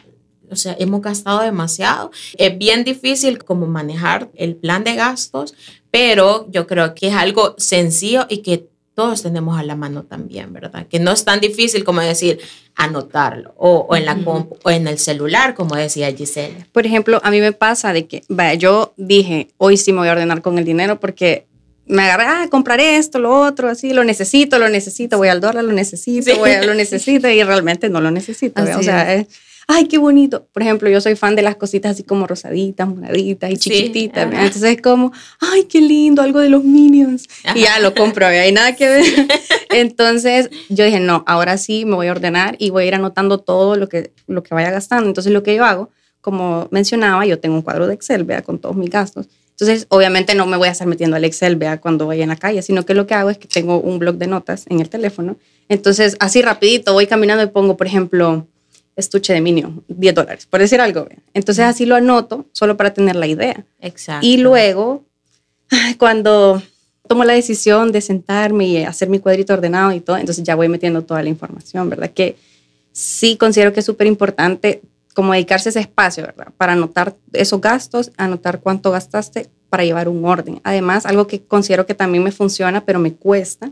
o 0.51 0.57
sea, 0.57 0.77
hemos 0.79 1.01
gastado 1.03 1.41
demasiado. 1.41 2.11
Es 2.37 2.57
bien 2.59 2.85
difícil 2.85 3.43
como 3.45 3.67
manejar 3.67 4.31
el 4.35 4.57
plan 4.57 4.85
de 4.85 4.97
gastos, 4.97 5.55
pero 5.91 6.47
yo 6.51 6.67
creo 6.67 6.95
que 6.95 7.09
es 7.09 7.15
algo 7.15 7.55
sencillo 7.59 8.27
y 8.29 8.39
que 8.39 8.69
todos 8.95 9.23
tenemos 9.23 9.59
a 9.59 9.63
la 9.63 9.75
mano 9.75 10.03
también, 10.03 10.53
¿verdad? 10.53 10.87
Que 10.87 10.99
no 10.99 11.13
es 11.13 11.25
tan 11.25 11.41
difícil 11.41 11.85
como 11.85 12.01
decir 12.01 12.41
anotarlo 12.75 13.55
o, 13.57 13.95
en 13.97 14.07
la 14.07 14.19
o 14.25 14.71
en 14.71 14.87
el 14.87 14.99
celular, 14.99 15.55
como 15.55 15.77
decía 15.77 16.13
Giselle. 16.13 16.67
Por 16.73 16.87
ejemplo, 16.87 17.21
a 17.23 17.31
mí 17.31 17.41
me 17.41 17.53
pasa 17.53 17.93
de 17.93 18.07
que, 18.07 18.23
vaya, 18.29 18.55
yo 18.55 18.93
dije, 18.97 19.49
hoy 19.59 19.77
sí 19.77 19.93
me 19.93 20.01
voy 20.01 20.09
a 20.09 20.13
ordenar 20.13 20.43
con 20.43 20.59
el 20.59 20.65
dinero 20.65 21.01
porque 21.01 21.47
me 21.87 22.03
agarré, 22.03 22.25
ah, 22.27 22.49
compraré 22.51 22.97
esto, 22.97 23.19
lo 23.19 23.41
otro, 23.41 23.69
así, 23.69 23.93
lo 23.93 24.05
necesito, 24.05 24.59
lo 24.59 24.69
necesito, 24.69 25.19
voy 25.19 25.29
al 25.29 25.41
dólar, 25.41 25.65
lo 25.65 25.73
necesito, 25.73 26.37
voy 26.39 26.53
a, 26.53 26.63
lo 26.63 26.75
necesito 26.75 27.29
y 27.29 27.43
realmente 27.43 27.89
no 27.89 28.01
lo 28.01 28.11
necesito. 28.11 28.63
O 28.63 28.83
sea, 28.83 29.15
es, 29.15 29.27
ay, 29.73 29.87
qué 29.87 29.99
bonito. 29.99 30.47
Por 30.53 30.63
ejemplo, 30.63 30.89
yo 30.89 31.01
soy 31.01 31.17
fan 31.17 31.35
de 31.35 31.43
las 31.43 31.57
cositas 31.57 31.93
así 31.93 32.03
como 32.03 32.27
rosaditas, 32.27 32.87
moraditas 32.89 33.51
y 33.51 33.57
chiquititas. 33.57 34.25
Entonces 34.33 34.63
es 34.63 34.83
como, 34.83 35.13
ay, 35.41 35.65
qué 35.65 35.81
lindo, 35.81 36.23
algo 36.23 36.41
de 36.41 36.49
los 36.49 36.63
Minions. 36.65 37.29
Y 37.55 37.63
ya 37.63 37.79
lo 37.81 37.95
compro, 37.95 38.27
hay 38.27 38.53
nada 38.53 38.77
que 38.77 38.89
ver. 38.89 39.05
Entonces 39.71 40.51
yo 40.69 40.85
dije, 40.85 41.01
no, 41.01 41.25
ahora 41.27 41.57
sí 41.57 41.85
me 41.85 41.95
voy 41.95 42.09
a 42.09 42.13
ordenar 42.13 42.57
y 42.59 42.71
voy 42.71 42.85
a 42.85 42.87
ir 42.87 42.95
anotando 42.95 43.39
todo 43.39 43.77
lo 43.77 43.89
que, 43.89 44.13
lo 44.27 44.43
que 44.43 44.55
vaya 44.55 44.71
gastando. 44.71 45.09
Entonces 45.09 45.33
lo 45.33 45.43
que 45.43 45.55
yo 45.55 45.65
hago, 45.65 45.91
como 46.21 46.69
mencionaba, 46.71 47.25
yo 47.25 47.39
tengo 47.39 47.57
un 47.57 47.63
cuadro 47.63 47.87
de 47.87 47.95
Excel, 47.95 48.25
vea, 48.25 48.43
con 48.43 48.59
todos 48.59 48.77
mis 48.77 48.91
gastos. 48.91 49.27
Entonces, 49.51 49.87
obviamente 49.91 50.35
no 50.35 50.47
me 50.47 50.57
voy 50.57 50.69
a 50.69 50.73
estar 50.73 50.87
metiendo 50.87 51.17
al 51.17 51.25
Excel, 51.25 51.57
vea, 51.57 51.81
cuando 51.81 52.07
vaya 52.07 52.23
en 52.23 52.31
la 52.31 52.37
calle, 52.37 52.63
sino 52.63 52.85
que 52.85 52.95
lo 52.95 53.07
que 53.07 53.15
hago 53.15 53.31
es 53.31 53.39
que 53.39 53.47
tengo 53.47 53.79
un 53.81 53.99
blog 53.99 54.17
de 54.17 54.27
notas 54.27 54.65
en 54.69 54.81
el 54.81 54.89
teléfono. 54.89 55.37
Entonces, 55.69 56.17
así 56.21 56.43
rapidito 56.43 56.93
voy 56.93 57.07
caminando 57.07 57.45
y 57.45 57.47
pongo, 57.47 57.77
por 57.77 57.87
ejemplo, 57.87 58.47
estuche 58.97 59.33
de 59.33 59.41
minio, 59.41 59.83
10 59.89 60.15
dólares, 60.15 60.47
por 60.47 60.61
decir 60.61 60.81
algo. 60.81 61.09
Entonces 61.35 61.65
así 61.65 61.87
lo 61.87 61.95
anoto 61.95 62.47
solo 62.53 62.77
para 62.77 62.93
tener 62.93 63.17
la 63.17 63.27
idea. 63.27 63.65
Exacto. 63.81 64.27
Y 64.27 64.39
luego, 64.39 65.05
cuando 65.99 66.63
tomo 67.09 67.25
la 67.25 67.33
decisión 67.33 67.93
de 67.93 68.01
sentarme 68.01 68.67
y 68.67 68.85
hacer 68.85 69.09
mi 69.09 69.19
cuadrito 69.19 69.55
ordenado 69.55 69.93
y 69.93 70.01
todo, 70.01 70.17
entonces 70.17 70.45
ya 70.45 70.55
voy 70.55 70.69
metiendo 70.69 71.03
toda 71.03 71.23
la 71.23 71.29
información, 71.29 71.89
¿verdad? 71.91 72.11
Que 72.11 72.37
sí 72.93 73.37
considero 73.37 73.73
que 73.73 73.81
es 73.81 73.87
súper 73.87 74.07
importante 74.07 74.83
como 75.15 75.33
dedicarse 75.33 75.69
ese 75.69 75.81
espacio, 75.81 76.25
¿verdad? 76.25 76.49
Para 76.57 76.73
anotar 76.73 77.17
esos 77.33 77.61
gastos, 77.61 78.13
anotar 78.17 78.61
cuánto 78.61 78.91
gastaste 78.91 79.49
para 79.69 79.85
llevar 79.85 80.09
un 80.09 80.25
orden. 80.25 80.61
Además, 80.65 81.07
algo 81.07 81.27
que 81.27 81.43
considero 81.43 81.87
que 81.87 81.95
también 81.95 82.25
me 82.25 82.33
funciona, 82.33 82.85
pero 82.85 82.99
me 82.99 83.15
cuesta, 83.15 83.71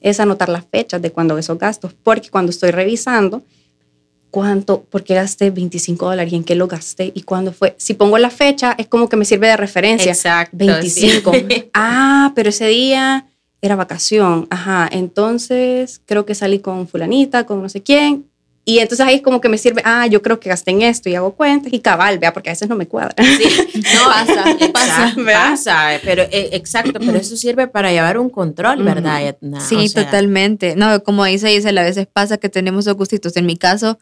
es 0.00 0.18
anotar 0.20 0.48
las 0.48 0.64
fechas 0.66 1.00
de 1.00 1.12
cuando 1.12 1.38
esos 1.38 1.58
gastos, 1.58 1.94
porque 1.94 2.30
cuando 2.30 2.50
estoy 2.50 2.72
revisando, 2.72 3.42
cuánto, 4.32 4.82
por 4.84 5.04
qué 5.04 5.14
gasté 5.14 5.50
25 5.50 6.06
dólares 6.06 6.32
y 6.32 6.36
en 6.36 6.42
qué 6.42 6.54
lo 6.54 6.66
gasté 6.66 7.12
y 7.14 7.22
cuándo 7.22 7.52
fue. 7.52 7.76
Si 7.76 7.92
pongo 7.94 8.16
la 8.16 8.30
fecha, 8.30 8.74
es 8.78 8.88
como 8.88 9.08
que 9.08 9.16
me 9.16 9.26
sirve 9.26 9.46
de 9.46 9.58
referencia. 9.58 10.10
Exacto. 10.10 10.56
25. 10.56 11.32
ah, 11.74 12.32
pero 12.34 12.48
ese 12.48 12.66
día 12.66 13.26
era 13.60 13.76
vacación. 13.76 14.48
Ajá, 14.50 14.88
entonces 14.90 16.00
creo 16.06 16.24
que 16.24 16.34
salí 16.34 16.60
con 16.60 16.88
fulanita, 16.88 17.44
con 17.44 17.62
no 17.62 17.68
sé 17.68 17.82
quién. 17.82 18.24
Y 18.64 18.78
entonces 18.78 19.04
ahí 19.04 19.16
es 19.16 19.22
como 19.22 19.40
que 19.40 19.48
me 19.48 19.58
sirve, 19.58 19.82
ah, 19.84 20.06
yo 20.06 20.22
creo 20.22 20.40
que 20.40 20.48
gasté 20.48 20.70
en 20.70 20.82
esto 20.82 21.08
y 21.10 21.14
hago 21.16 21.34
cuentas 21.34 21.72
y 21.72 21.80
cabal, 21.80 22.18
vea, 22.18 22.32
porque 22.32 22.48
a 22.48 22.52
veces 22.52 22.68
no 22.68 22.76
me 22.76 22.86
cuadra. 22.86 23.14
Sí, 23.18 23.82
no, 23.94 24.04
pasa, 24.06 24.44
pasa, 24.72 25.14
pasa, 25.24 26.00
pero 26.04 26.22
eh, 26.22 26.50
exacto, 26.52 27.00
pero 27.00 27.18
eso 27.18 27.36
sirve 27.36 27.66
para 27.66 27.90
llevar 27.90 28.18
un 28.18 28.30
control, 28.30 28.82
¿verdad? 28.82 29.36
sí, 29.60 29.90
totalmente. 29.92 30.74
No, 30.76 31.02
como 31.02 31.24
dice 31.24 31.48
dice 31.48 31.68
a 31.68 31.82
veces 31.82 32.06
pasa 32.10 32.38
que 32.38 32.48
tenemos 32.48 32.86
los 32.86 32.96
gustitos. 32.96 33.36
En 33.36 33.46
mi 33.46 33.56
caso, 33.56 33.98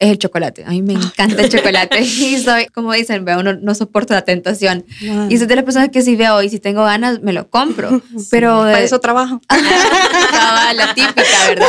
es 0.00 0.10
el 0.10 0.18
chocolate. 0.18 0.64
A 0.64 0.70
mí 0.70 0.80
me 0.80 0.94
encanta 0.94 1.42
el 1.42 1.50
chocolate. 1.50 2.00
y 2.00 2.38
soy, 2.38 2.66
como 2.66 2.92
dicen, 2.94 3.24
veo, 3.26 3.38
uno 3.38 3.52
no 3.52 3.74
soporta 3.74 4.14
la 4.14 4.22
tentación. 4.22 4.84
Y 5.28 5.36
soy 5.36 5.46
de 5.46 5.54
las 5.54 5.64
personas 5.64 5.90
que 5.90 6.00
si 6.00 6.16
veo 6.16 6.42
y 6.42 6.48
si 6.48 6.58
tengo 6.58 6.82
ganas, 6.82 7.20
me 7.20 7.34
lo 7.34 7.50
compro. 7.50 8.02
Pero 8.30 8.60
Para 8.60 8.80
eso 8.80 8.98
trabajo. 8.98 9.42
la 9.50 10.94
típica, 10.94 11.48
¿verdad? 11.48 11.68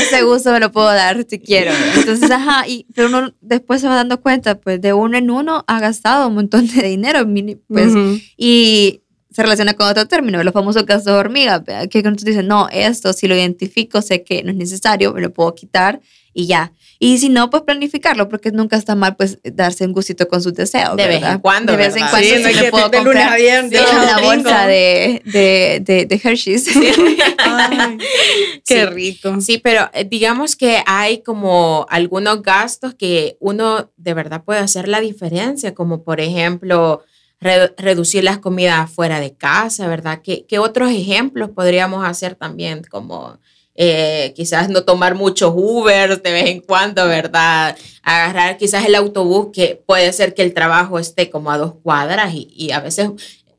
Ese 0.00 0.22
gusto 0.22 0.52
me 0.52 0.60
lo 0.60 0.72
puedo 0.72 0.86
dar 0.86 1.22
si 1.28 1.38
quiero. 1.38 1.70
Entonces, 1.96 2.30
ajá, 2.30 2.66
y, 2.66 2.86
pero 2.94 3.08
uno 3.08 3.34
después 3.40 3.80
se 3.80 3.88
va 3.88 3.96
dando 3.96 4.20
cuenta, 4.20 4.54
pues 4.54 4.80
de 4.80 4.92
uno 4.92 5.18
en 5.18 5.30
uno 5.30 5.64
ha 5.66 5.80
gastado 5.80 6.28
un 6.28 6.34
montón 6.34 6.66
de 6.68 6.82
dinero, 6.88 7.26
pues, 7.66 7.92
y 8.36 9.02
se 9.30 9.42
relaciona 9.42 9.74
con 9.74 9.88
otro 9.88 10.06
término, 10.06 10.42
los 10.42 10.54
famosos 10.54 10.86
gastos 10.86 11.12
de 11.12 11.18
hormiga, 11.18 11.62
que 11.90 12.02
cuando 12.02 12.18
tú 12.18 12.24
dices, 12.24 12.44
no, 12.44 12.68
esto 12.70 13.12
si 13.12 13.26
lo 13.26 13.34
identifico, 13.34 14.00
sé 14.00 14.22
que 14.22 14.42
no 14.42 14.50
es 14.50 14.56
necesario, 14.56 15.12
me 15.12 15.20
lo 15.20 15.32
puedo 15.32 15.54
quitar 15.54 16.00
y 16.38 16.46
ya. 16.46 16.72
Y 17.00 17.18
si 17.18 17.30
no, 17.30 17.50
pues 17.50 17.64
planificarlo, 17.64 18.28
porque 18.28 18.52
nunca 18.52 18.76
está 18.76 18.94
mal 18.94 19.16
pues 19.16 19.38
darse 19.42 19.84
un 19.84 19.92
gustito 19.92 20.28
con 20.28 20.40
sus 20.40 20.54
deseos. 20.54 20.96
De 20.96 21.08
vez 21.08 21.20
en 21.20 21.40
cuando. 21.40 21.72
De 21.72 21.78
vez 21.78 21.96
en 21.96 22.06
cuando 22.06 22.28
sí, 22.28 22.36
me 22.62 22.70
puedo 22.70 22.88
de 22.88 23.02
lunes 23.02 23.26
a 23.26 23.34
viernes. 23.34 23.80
una 23.92 24.20
bolsa 24.20 24.66
de, 24.68 25.20
de, 25.24 25.82
de, 25.84 26.06
de 26.06 26.20
Hershey's. 26.22 26.68
qué 28.64 28.86
rico. 28.86 29.40
Sí, 29.40 29.58
pero 29.58 29.90
eh, 29.92 30.06
digamos 30.08 30.54
que 30.54 30.80
hay 30.86 31.22
como 31.22 31.86
algunos 31.90 32.40
gastos 32.40 32.94
que 32.94 33.36
uno 33.40 33.90
de 33.96 34.14
verdad 34.14 34.44
puede 34.44 34.60
hacer 34.60 34.86
la 34.86 35.00
diferencia, 35.00 35.74
como 35.74 36.04
por 36.04 36.20
ejemplo 36.20 37.02
reducir 37.40 38.22
las 38.22 38.38
comidas 38.38 38.88
fuera 38.90 39.18
de 39.18 39.34
casa, 39.34 39.88
¿verdad? 39.88 40.20
¿Qué, 40.22 40.46
¿Qué 40.46 40.60
otros 40.60 40.92
ejemplos 40.92 41.50
podríamos 41.50 42.06
hacer 42.06 42.36
también 42.36 42.82
como 42.88 43.38
eh, 43.80 44.32
quizás 44.34 44.68
no 44.68 44.82
tomar 44.82 45.14
muchos 45.14 45.52
Uber 45.54 46.20
de 46.20 46.32
vez 46.32 46.46
en 46.46 46.60
cuando, 46.60 47.06
¿verdad? 47.06 47.76
Agarrar 48.02 48.58
quizás 48.58 48.84
el 48.84 48.96
autobús, 48.96 49.50
que 49.52 49.80
puede 49.86 50.12
ser 50.12 50.34
que 50.34 50.42
el 50.42 50.52
trabajo 50.52 50.98
esté 50.98 51.30
como 51.30 51.52
a 51.52 51.58
dos 51.58 51.74
cuadras 51.80 52.32
y, 52.34 52.72
a 52.72 52.80
veces 52.80 53.10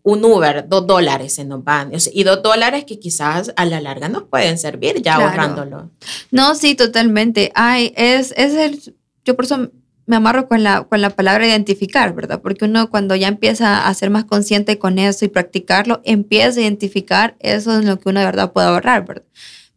un 0.03 0.25
Uber, 0.25 0.67
dos 0.67 0.85
dólares 0.85 1.35
se 1.35 1.45
nos 1.45 1.63
van. 1.63 1.93
y 2.11 2.23
dos 2.23 2.43
dólares 2.43 2.83
que 2.83 2.99
quizás 2.99 3.53
a 3.55 3.63
la 3.63 3.79
larga 3.79 4.09
nos 4.09 4.23
pueden 4.23 4.57
servir 4.57 5.01
ya 5.01 5.15
ahorrándolo. 5.15 5.89
No, 6.31 6.53
sí, 6.53 6.75
totalmente. 6.75 7.53
Ay, 7.55 7.93
es, 7.95 8.33
es 8.35 8.55
el, 8.55 8.93
yo 9.23 9.37
por 9.37 9.45
eso 9.45 9.71
me 10.05 10.17
amarro 10.17 10.49
con 10.49 10.63
la, 10.63 10.83
con 10.83 11.01
la 11.01 11.11
palabra 11.11 11.47
identificar, 11.47 12.13
¿verdad? 12.13 12.41
Porque 12.41 12.65
uno 12.65 12.89
cuando 12.89 13.15
ya 13.15 13.29
empieza 13.29 13.87
a 13.87 13.93
ser 13.93 14.09
más 14.09 14.25
consciente 14.25 14.77
con 14.77 14.99
eso 14.99 15.23
y 15.23 15.29
practicarlo, 15.29 16.01
empieza 16.03 16.59
a 16.59 16.63
identificar 16.63 17.37
eso 17.39 17.79
en 17.79 17.85
lo 17.85 17.99
que 17.99 18.09
uno 18.09 18.19
de 18.19 18.25
verdad 18.25 18.51
puede 18.51 18.67
ahorrar, 18.67 19.05
¿verdad? 19.05 19.23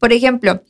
Por 0.03 0.13
ejemplo, 0.13 0.65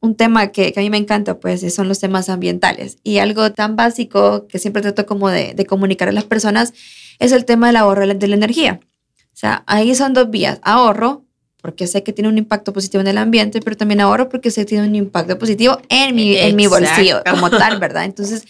un 0.00 0.14
tema 0.14 0.48
que, 0.48 0.74
a 0.76 0.80
mí 0.80 0.90
me 0.90 0.98
encanta, 0.98 1.40
pues, 1.40 1.72
son 1.72 1.88
los 1.88 2.00
temas 2.00 2.28
ambientales. 2.28 2.98
Y 3.02 3.16
algo 3.16 3.50
tan 3.50 3.76
básico 3.76 4.46
que 4.46 4.58
siempre 4.58 4.82
trato 4.82 5.06
como 5.06 5.30
de, 5.30 5.64
comunicar 5.66 6.10
a 6.10 6.12
las 6.12 6.24
personas 6.24 6.74
es 7.18 7.32
el 7.32 7.46
tema 7.46 7.68
del 7.68 7.76
ahorro 7.76 8.06
de 8.06 8.28
la 8.28 8.34
energía. 8.34 8.78
O 9.22 9.32
sea, 9.32 9.64
ahí 9.66 9.94
son 9.94 10.12
dos 10.12 10.28
vías. 10.28 10.58
Ahorro, 10.60 11.24
porque 11.62 11.86
sé 11.86 12.02
que 12.02 12.12
tiene 12.12 12.28
un 12.28 12.36
impacto 12.36 12.74
positivo 12.74 13.00
en 13.00 13.06
el 13.06 13.16
ambiente, 13.16 13.60
pero 13.62 13.74
también 13.74 14.02
ahorro 14.02 14.28
porque 14.28 14.50
sé 14.50 14.60
que 14.60 14.66
tiene 14.66 14.86
un 14.86 14.96
impacto 14.96 15.38
positivo 15.38 15.80
en 15.88 16.14
mi, 16.14 16.36
en 16.36 16.54
mi 16.54 16.66
bolsillo 16.66 17.22
como 17.24 17.48
tal, 17.48 17.80
¿verdad? 17.80 18.04
Entonces, 18.04 18.42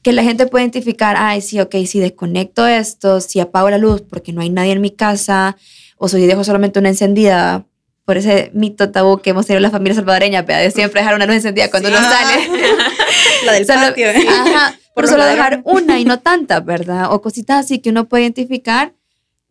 que 0.00 0.14
la 0.14 0.22
gente 0.22 0.46
pueda 0.46 0.64
identificar, 0.64 1.14
ay, 1.18 1.42
sí, 1.42 1.60
ok, 1.60 1.76
si 1.84 2.00
desconecto 2.00 2.66
esto, 2.66 3.20
si 3.20 3.38
apago 3.38 3.68
la 3.68 3.76
luz 3.76 4.00
porque 4.00 4.32
no 4.32 4.40
hay 4.40 4.48
nadie 4.48 4.72
en 4.72 4.80
mi 4.80 4.92
casa, 4.92 5.58
o 5.98 6.08
si 6.08 6.24
dejo 6.26 6.42
solamente 6.42 6.78
una 6.78 6.88
encendida 6.88 7.67
por 8.08 8.16
ese 8.16 8.50
mito 8.54 8.90
tabú 8.90 9.18
que 9.18 9.28
hemos 9.28 9.44
tenido 9.44 9.60
la 9.60 9.70
familia 9.70 9.94
salvadoreña, 9.96 10.40
de 10.42 10.70
siempre 10.70 11.02
dejar 11.02 11.14
una 11.14 11.26
luz 11.26 11.36
encendida 11.36 11.70
cuando 11.70 11.90
uno 11.90 11.98
sale. 11.98 12.48
la 13.44 13.52
del 13.52 13.66
patio. 13.66 14.08
Ajá, 14.08 14.74
por 14.94 15.06
solo 15.06 15.26
dejar 15.26 15.60
una 15.66 16.00
y 16.00 16.06
no 16.06 16.18
tanta, 16.22 16.60
¿verdad? 16.60 17.12
O 17.12 17.20
cositas 17.20 17.66
así 17.66 17.80
que 17.80 17.90
uno 17.90 18.08
puede 18.08 18.22
identificar 18.22 18.94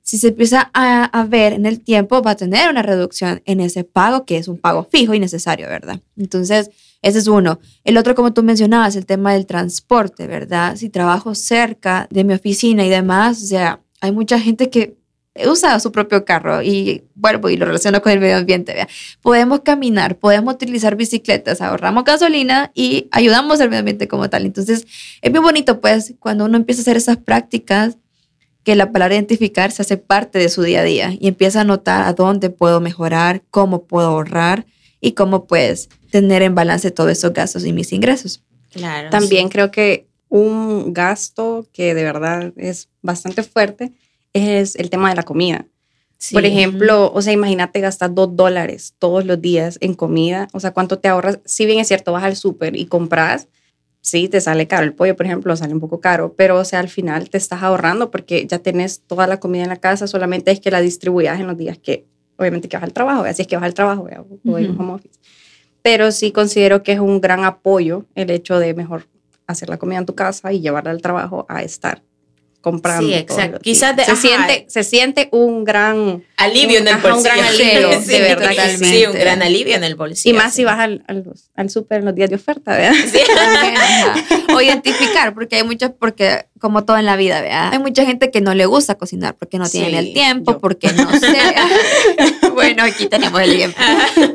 si 0.02 0.18
se 0.18 0.30
empieza 0.30 0.72
a, 0.74 1.04
a, 1.04 1.26
ver 1.26 1.54
en 1.54 1.68
el 1.68 1.82
tiempo, 1.82 2.24
va 2.24 2.32
a 2.32 2.36
tener 2.36 2.68
una 2.72 2.82
reducción 2.82 3.44
en 3.46 3.60
ese 3.60 3.84
pago, 3.84 4.26
que 4.26 4.38
es 4.38 4.48
un 4.48 4.58
pago 4.58 4.88
fijo 4.92 5.14
y 5.14 5.20
necesario, 5.20 5.68
¿verdad? 5.68 6.00
Entonces, 6.18 6.72
ese 7.04 7.20
es 7.20 7.28
uno. 7.28 7.60
El 7.84 7.96
otro, 7.96 8.16
como 8.16 8.34
tú 8.34 8.42
mencionabas, 8.42 8.96
el 8.96 9.06
tema 9.06 9.34
del 9.34 9.46
transporte, 9.46 10.26
¿verdad? 10.26 10.78
Si 10.78 10.90
trabajo 10.90 11.36
cerca 11.36 12.08
de 12.10 12.24
mi 12.24 12.34
oficina 12.34 12.84
y 12.84 12.90
demás, 12.90 13.44
o 13.44 13.46
sea, 13.46 13.82
hay 14.02 14.12
mucha 14.12 14.40
gente 14.40 14.72
que 14.72 14.97
usa 15.46 15.80
su 15.80 15.92
propio 15.92 16.26
carro 16.26 16.62
y 16.62 17.04
vuelvo 17.16 17.50
y 17.50 17.58
lo 17.58 17.66
relaciono 17.66 18.02
con 18.02 18.12
el 18.12 18.20
medio 18.20 18.38
ambiente. 18.38 18.74
¿vea? 18.74 18.88
Podemos 19.22 19.62
caminar, 19.62 20.18
podemos 20.18 20.56
utilizar 20.56 20.96
bicicletas, 20.96 21.62
ahorramos 21.62 22.04
gasolina 22.04 22.72
y 22.74 23.08
ayudamos 23.12 23.62
al 23.62 23.70
medio 23.70 23.80
ambiente 23.80 24.08
como 24.08 24.30
tal. 24.30 24.46
Entonces, 24.46 24.86
es 25.22 25.32
muy 25.32 25.40
bonito, 25.40 25.82
pues, 25.82 26.16
cuando 26.20 26.46
uno 26.46 26.58
empieza 26.58 26.82
a 26.82 26.84
hacer 26.84 26.98
esas 26.98 27.18
prácticas 27.18 27.98
que 28.64 28.76
la 28.76 28.92
palabra 28.92 29.16
identificar 29.16 29.72
se 29.72 29.82
hace 29.82 29.96
parte 29.96 30.40
de 30.40 30.50
su 30.50 30.62
día 30.62 30.82
a 30.82 30.84
día 30.84 31.14
y 31.18 31.30
empieza 31.30 31.62
a 31.62 31.64
notar 31.64 32.06
a 32.06 32.14
dónde 32.14 32.50
puedo 32.50 32.82
mejorar, 32.82 33.42
cómo 33.50 33.84
puedo 33.84 34.08
ahorrar 34.08 34.66
y 35.00 35.14
cómo 35.14 35.46
puedes 35.48 35.88
tener 36.12 36.42
en 36.42 36.54
balance 36.54 36.92
todos 36.92 37.12
esos 37.12 37.32
gastos 37.32 37.66
y 37.66 37.72
mis 37.72 37.94
ingresos. 37.94 38.44
Claro. 38.72 39.10
También 39.10 39.48
creo 39.48 39.72
que 39.72 40.08
un 40.30 40.94
gasto 40.94 41.68
que 41.72 41.94
de 41.94 42.04
verdad 42.04 42.52
es 42.58 42.90
bastante 43.02 43.44
fuerte 43.44 43.94
es 44.34 44.76
el 44.76 44.90
tema 44.90 45.10
de 45.10 45.16
la 45.16 45.24
comida. 45.24 45.68
Por 46.32 46.46
ejemplo, 46.46 47.12
o 47.14 47.22
sea, 47.22 47.34
imagínate 47.34 47.80
gastar 47.80 48.14
dos 48.14 48.36
dólares 48.36 48.96
todos 48.98 49.26
los 49.26 49.40
días 49.40 49.78
en 49.82 49.94
comida. 49.94 50.48
O 50.52 50.60
sea, 50.60 50.72
¿cuánto 50.72 50.98
te 50.98 51.08
ahorras? 51.08 51.40
Si 51.46 51.66
bien 51.66 51.80
es 51.80 51.88
cierto, 51.88 52.12
vas 52.12 52.24
al 52.24 52.36
súper 52.36 52.76
y 52.76 52.88
compras, 52.88 53.48
sí, 54.02 54.28
te 54.28 54.42
sale 54.42 54.68
caro. 54.68 54.84
El 54.84 54.94
pollo, 54.94 55.16
por 55.16 55.28
ejemplo, 55.28 55.56
sale 55.56 55.74
un 55.74 55.80
poco 55.80 56.00
caro, 56.00 56.34
pero 56.36 56.58
o 56.58 56.66
sea, 56.66 56.80
al 56.80 56.90
final 56.90 57.30
te 57.30 57.38
estás 57.38 57.62
ahorrando 57.62 58.10
porque 58.10 58.48
ya 58.48 58.60
tienes 58.60 59.02
toda 59.02 59.28
la 59.28 59.40
comida 59.40 59.64
en 59.64 59.70
la 59.70 59.76
casa, 59.78 60.08
solamente 60.08 60.52
es 60.52 60.60
que 60.60 60.72
la 60.72 60.82
distribuyas 60.82 61.40
en 61.40 61.46
los 61.46 61.58
días 61.58 61.78
que, 61.78 62.08
obviamente, 62.38 62.68
que 62.68 62.78
vas 62.78 62.84
al 62.84 62.94
trabajo, 62.94 63.24
así 63.24 63.44
es 63.44 63.48
que 63.48 63.56
vas 63.56 63.66
al 63.66 63.76
trabajo 63.76 64.08
o 64.46 64.58
en 64.58 64.80
home 64.80 64.94
office. 64.94 65.20
Pero 65.84 66.12
sí 66.12 66.32
considero 66.32 66.82
que 66.82 66.94
es 66.94 67.00
un 67.00 67.22
gran 67.22 67.46
apoyo 67.46 68.06
el 68.16 68.32
hecho 68.32 68.60
de 68.60 68.74
mejor 68.74 69.08
hacer 69.46 69.70
la 69.70 69.78
comida 69.78 70.00
en 70.00 70.06
tu 70.06 70.16
casa 70.16 70.52
y 70.52 70.62
llevarla 70.62 70.92
al 70.92 71.02
trabajo 71.02 71.46
a 71.48 71.62
estar 71.62 72.02
comprando. 72.72 73.08
Sí, 73.08 73.14
exacto. 73.14 73.60
Quizás 73.62 73.96
se, 74.06 74.16
siente, 74.18 74.66
se 74.68 74.84
siente 74.84 75.30
un 75.32 75.64
gran 75.64 76.22
alivio 76.36 76.80
en 76.80 76.88
el 76.90 76.98
bolsillo. 76.98 77.16
Un 77.16 77.24
gran 77.24 77.40
alivio, 77.46 78.00
de 78.06 78.20
verdad. 78.20 78.52
Sí, 78.78 79.06
un 79.06 79.14
gran 79.14 79.42
alivio 79.42 79.76
en 79.76 79.84
el 79.86 79.96
bolsillo. 79.96 80.36
Y 80.36 80.38
más 80.38 80.54
si 80.54 80.66
vas 80.66 80.80
al, 80.80 81.04
al, 81.08 81.24
al 81.56 81.70
súper 81.70 82.00
en 82.00 82.06
los 82.06 82.16
días 82.16 82.30
de 82.30 82.36
oferta, 82.36 82.76
¿verdad? 82.76 82.94
Sí. 83.08 83.20
o 84.54 84.60
identificar, 84.60 85.34
porque 85.34 85.56
hay 85.56 85.64
muchas, 85.64 85.92
porque 85.98 86.46
como 86.60 86.84
todo 86.84 86.98
en 86.98 87.06
la 87.06 87.16
vida, 87.16 87.42
¿verdad? 87.42 87.70
Hay 87.72 87.80
mucha 87.80 88.06
gente 88.06 88.32
que 88.32 88.42
no 88.42 88.54
le 88.54 88.66
gusta 88.66 88.96
cocinar 88.96 89.36
porque 89.36 89.58
no 89.58 89.70
tienen 89.70 89.96
el 89.96 90.14
tiempo, 90.14 90.60
porque 90.60 90.92
no 90.94 91.10
sé. 91.12 91.38
bueno, 92.54 92.84
aquí 92.84 93.08
tenemos 93.08 93.40
el 93.42 93.56
tiempo. 93.56 93.80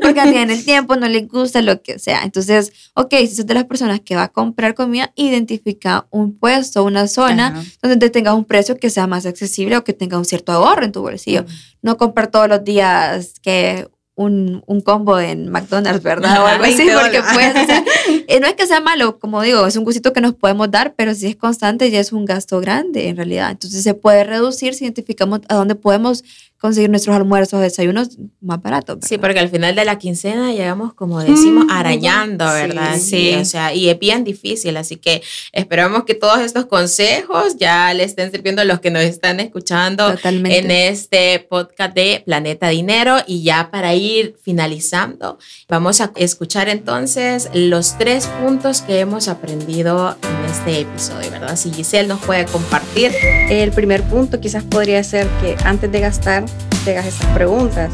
Porque 0.00 0.24
no 0.24 0.30
tienen 0.30 0.50
el 0.50 0.64
tiempo, 0.64 0.96
no 0.96 1.08
les 1.08 1.28
gusta 1.28 1.62
lo 1.62 1.82
que 1.82 1.98
sea. 1.98 2.22
Entonces, 2.22 2.72
ok, 2.94 3.14
si 3.20 3.36
sos 3.36 3.46
de 3.46 3.54
las 3.54 3.64
personas 3.64 4.00
que 4.00 4.16
va 4.16 4.24
a 4.24 4.28
comprar 4.28 4.74
comida, 4.74 5.12
identifica 5.16 6.06
un 6.10 6.38
puesto, 6.38 6.84
una 6.84 7.08
zona 7.08 7.62
donde 7.82 8.10
tengas 8.22 8.34
un 8.34 8.44
precio 8.44 8.76
que 8.76 8.88
sea 8.88 9.08
más 9.08 9.26
accesible 9.26 9.76
o 9.76 9.82
que 9.82 9.92
tenga 9.92 10.16
un 10.16 10.24
cierto 10.24 10.52
ahorro 10.52 10.84
en 10.84 10.92
tu 10.92 11.00
bolsillo. 11.00 11.44
No 11.82 11.96
comprar 11.96 12.28
todos 12.28 12.48
los 12.48 12.62
días 12.62 13.34
que 13.42 13.88
un, 14.14 14.62
un, 14.66 14.80
combo 14.80 15.18
en 15.18 15.48
McDonald's, 15.48 16.02
¿verdad? 16.04 16.40
O 16.42 16.46
algo 16.46 16.64
así, 16.64 16.86
porque 16.94 17.20
pues, 17.32 17.54
eh, 18.28 18.38
no 18.40 18.46
es 18.46 18.54
que 18.54 18.66
sea 18.66 18.80
malo, 18.80 19.18
como 19.18 19.42
digo, 19.42 19.66
es 19.66 19.74
un 19.74 19.84
gustito 19.84 20.12
que 20.12 20.20
nos 20.20 20.34
podemos 20.34 20.70
dar, 20.70 20.94
pero 20.94 21.14
si 21.14 21.26
es 21.26 21.34
constante 21.34 21.90
ya 21.90 21.98
es 21.98 22.12
un 22.12 22.24
gasto 22.24 22.60
grande 22.60 23.08
en 23.08 23.16
realidad. 23.16 23.50
Entonces 23.50 23.82
se 23.82 23.94
puede 23.94 24.22
reducir 24.22 24.74
si 24.74 24.84
identificamos 24.84 25.40
a 25.48 25.54
dónde 25.54 25.74
podemos 25.74 26.22
conseguir 26.62 26.90
nuestros 26.90 27.16
almuerzos, 27.16 27.60
desayunos 27.60 28.18
más 28.40 28.62
baratos. 28.62 28.98
Sí, 29.02 29.18
porque 29.18 29.40
al 29.40 29.48
final 29.48 29.74
de 29.74 29.84
la 29.84 29.98
quincena 29.98 30.52
llegamos, 30.52 30.94
como 30.94 31.18
decimos, 31.18 31.64
mm, 31.64 31.70
arañando, 31.72 32.44
¿verdad? 32.44 32.98
Sí, 33.00 33.34
o 33.34 33.44
sea, 33.44 33.74
y 33.74 33.88
es 33.88 33.98
bien 33.98 34.22
difícil, 34.22 34.76
así 34.76 34.94
que 34.94 35.22
esperamos 35.50 36.04
que 36.04 36.14
todos 36.14 36.38
estos 36.38 36.66
consejos 36.66 37.56
ya 37.56 37.92
le 37.94 38.04
estén 38.04 38.30
sirviendo 38.30 38.62
a 38.62 38.64
los 38.64 38.78
que 38.78 38.92
nos 38.92 39.02
están 39.02 39.40
escuchando 39.40 40.14
en 40.22 40.70
este 40.70 41.40
podcast 41.40 41.96
de 41.96 42.22
Planeta 42.24 42.68
Dinero 42.68 43.16
y 43.26 43.42
ya 43.42 43.72
para 43.72 43.96
ir 43.96 44.36
finalizando, 44.40 45.40
vamos 45.68 46.00
a 46.00 46.12
escuchar 46.14 46.68
entonces 46.68 47.50
los 47.54 47.98
tres 47.98 48.28
puntos 48.40 48.82
que 48.82 49.00
hemos 49.00 49.26
aprendido 49.26 50.16
en 50.22 50.48
este 50.48 50.82
episodio, 50.82 51.28
¿verdad? 51.32 51.56
Si 51.56 51.72
Giselle 51.72 52.06
nos 52.06 52.20
puede 52.20 52.46
compartir. 52.46 53.10
El 53.50 53.72
primer 53.72 54.04
punto 54.04 54.38
quizás 54.38 54.62
podría 54.62 55.02
ser 55.02 55.26
que 55.40 55.56
antes 55.64 55.90
de 55.90 55.98
gastar, 55.98 56.44
te 56.84 56.92
hagas 56.92 57.06
esas 57.06 57.26
preguntas. 57.34 57.90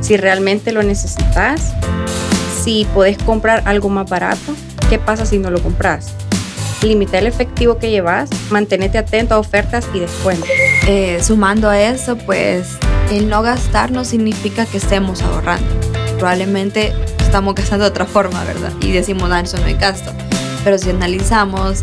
Si 0.00 0.16
realmente 0.16 0.72
lo 0.72 0.82
necesitas, 0.82 1.72
si 2.62 2.86
puedes 2.92 3.18
comprar 3.18 3.62
algo 3.66 3.88
más 3.88 4.08
barato, 4.08 4.54
¿qué 4.88 4.98
pasa 4.98 5.26
si 5.26 5.38
no 5.38 5.50
lo 5.50 5.62
compras? 5.62 6.12
Limita 6.82 7.18
el 7.18 7.26
efectivo 7.28 7.78
que 7.78 7.90
llevas, 7.90 8.30
manténete 8.50 8.98
atento 8.98 9.34
a 9.34 9.38
ofertas 9.38 9.86
y 9.94 10.00
descuentos. 10.00 10.48
Eh, 10.88 11.20
sumando 11.22 11.68
a 11.68 11.80
eso, 11.80 12.16
pues 12.16 12.76
el 13.12 13.28
no 13.28 13.42
gastar 13.42 13.92
no 13.92 14.04
significa 14.04 14.66
que 14.66 14.78
estemos 14.78 15.22
ahorrando. 15.22 15.66
Probablemente 16.18 16.92
estamos 17.20 17.54
gastando 17.54 17.84
de 17.84 17.90
otra 17.90 18.04
forma, 18.04 18.42
¿verdad? 18.44 18.72
Y 18.80 18.90
decimos, 18.90 19.28
no, 19.28 19.36
eso 19.36 19.58
no 19.58 19.66
es 19.66 19.78
gasto. 19.78 20.12
Pero 20.64 20.78
si 20.78 20.90
analizamos 20.90 21.82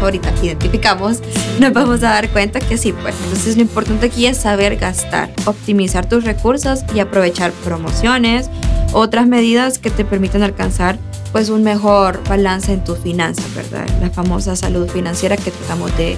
ahorita 0.00 0.32
identificamos, 0.42 1.20
nos 1.58 1.72
vamos 1.72 2.02
a 2.02 2.10
dar 2.10 2.28
cuenta 2.30 2.60
que 2.60 2.76
sí, 2.76 2.92
pues. 2.92 3.14
Entonces 3.24 3.56
lo 3.56 3.62
importante 3.62 4.06
aquí 4.06 4.26
es 4.26 4.36
saber 4.36 4.76
gastar, 4.76 5.30
optimizar 5.44 6.08
tus 6.08 6.24
recursos 6.24 6.80
y 6.94 7.00
aprovechar 7.00 7.52
promociones, 7.64 8.50
otras 8.92 9.26
medidas 9.26 9.78
que 9.78 9.90
te 9.90 10.04
permiten 10.04 10.42
alcanzar 10.42 10.98
pues 11.32 11.50
un 11.50 11.62
mejor 11.64 12.22
balance 12.28 12.72
en 12.72 12.82
tus 12.82 12.98
finanzas, 12.98 13.44
¿verdad? 13.54 13.86
La 14.00 14.10
famosa 14.10 14.56
salud 14.56 14.88
financiera 14.88 15.36
que 15.36 15.50
tratamos 15.50 15.94
de, 15.96 16.16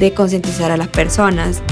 de 0.00 0.14
concientizar 0.14 0.70
a 0.70 0.76
las 0.76 0.88
personas 0.88 1.62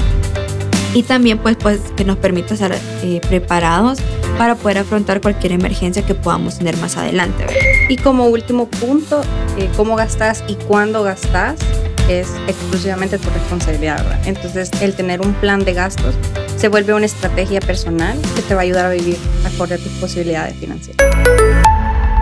y 0.93 1.03
también 1.03 1.37
pues, 1.37 1.57
pues 1.57 1.79
que 1.95 2.05
nos 2.05 2.17
permita 2.17 2.53
estar 2.53 2.73
eh, 3.03 3.21
preparados 3.27 3.99
para 4.37 4.55
poder 4.55 4.79
afrontar 4.79 5.21
cualquier 5.21 5.53
emergencia 5.53 6.05
que 6.05 6.15
podamos 6.15 6.57
tener 6.57 6.77
más 6.77 6.97
adelante. 6.97 7.45
Y 7.89 7.97
como 7.97 8.27
último 8.27 8.67
punto, 8.67 9.21
eh, 9.57 9.69
cómo 9.75 9.95
gastas 9.95 10.43
y 10.47 10.55
cuándo 10.55 11.03
gastas 11.03 11.59
es 12.09 12.27
exclusivamente 12.47 13.17
tu 13.17 13.29
responsabilidad. 13.29 14.03
Entonces, 14.25 14.71
el 14.81 14.93
tener 14.95 15.21
un 15.21 15.33
plan 15.33 15.63
de 15.63 15.73
gastos 15.73 16.15
se 16.57 16.67
vuelve 16.67 16.93
una 16.93 17.05
estrategia 17.05 17.59
personal 17.59 18.19
que 18.35 18.41
te 18.41 18.53
va 18.53 18.61
a 18.61 18.63
ayudar 18.63 18.85
a 18.85 18.89
vivir 18.89 19.17
acorde 19.45 19.75
a 19.75 19.77
tus 19.77 19.91
posibilidades 19.93 20.55
financieras. 20.57 21.60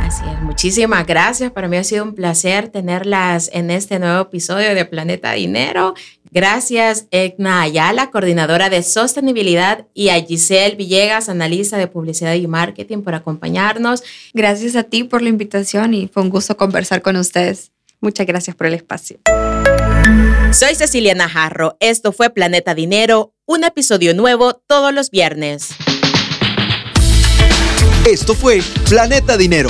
Así 0.09 0.23
es, 0.27 0.41
muchísimas 0.41 1.05
gracias. 1.05 1.51
Para 1.51 1.67
mí 1.67 1.77
ha 1.77 1.83
sido 1.83 2.03
un 2.03 2.15
placer 2.15 2.69
tenerlas 2.69 3.47
en 3.53 3.69
este 3.69 3.99
nuevo 3.99 4.21
episodio 4.21 4.73
de 4.73 4.83
Planeta 4.83 5.33
Dinero. 5.33 5.93
Gracias, 6.31 7.05
Egna 7.11 7.61
Ayala, 7.61 8.09
coordinadora 8.09 8.71
de 8.71 8.81
sostenibilidad, 8.81 9.85
y 9.93 10.09
a 10.09 10.19
Giselle 10.19 10.75
Villegas, 10.75 11.29
analista 11.29 11.77
de 11.77 11.85
publicidad 11.85 12.33
y 12.33 12.47
marketing, 12.47 13.03
por 13.03 13.13
acompañarnos. 13.13 14.01
Gracias 14.33 14.75
a 14.75 14.81
ti 14.81 15.03
por 15.03 15.21
la 15.21 15.29
invitación 15.29 15.93
y 15.93 16.07
fue 16.07 16.23
un 16.23 16.31
gusto 16.31 16.57
conversar 16.57 17.03
con 17.03 17.15
ustedes. 17.15 17.71
Muchas 18.01 18.25
gracias 18.25 18.55
por 18.55 18.65
el 18.65 18.73
espacio. 18.73 19.19
Soy 20.51 20.73
Cecilia 20.73 21.13
Najarro. 21.13 21.77
Esto 21.79 22.13
fue 22.13 22.31
Planeta 22.31 22.73
Dinero, 22.73 23.35
un 23.45 23.63
episodio 23.63 24.15
nuevo 24.15 24.55
todos 24.55 24.91
los 24.91 25.11
viernes. 25.11 25.69
Esto 28.07 28.33
fue 28.33 28.63
Planeta 28.89 29.37
Dinero, 29.37 29.69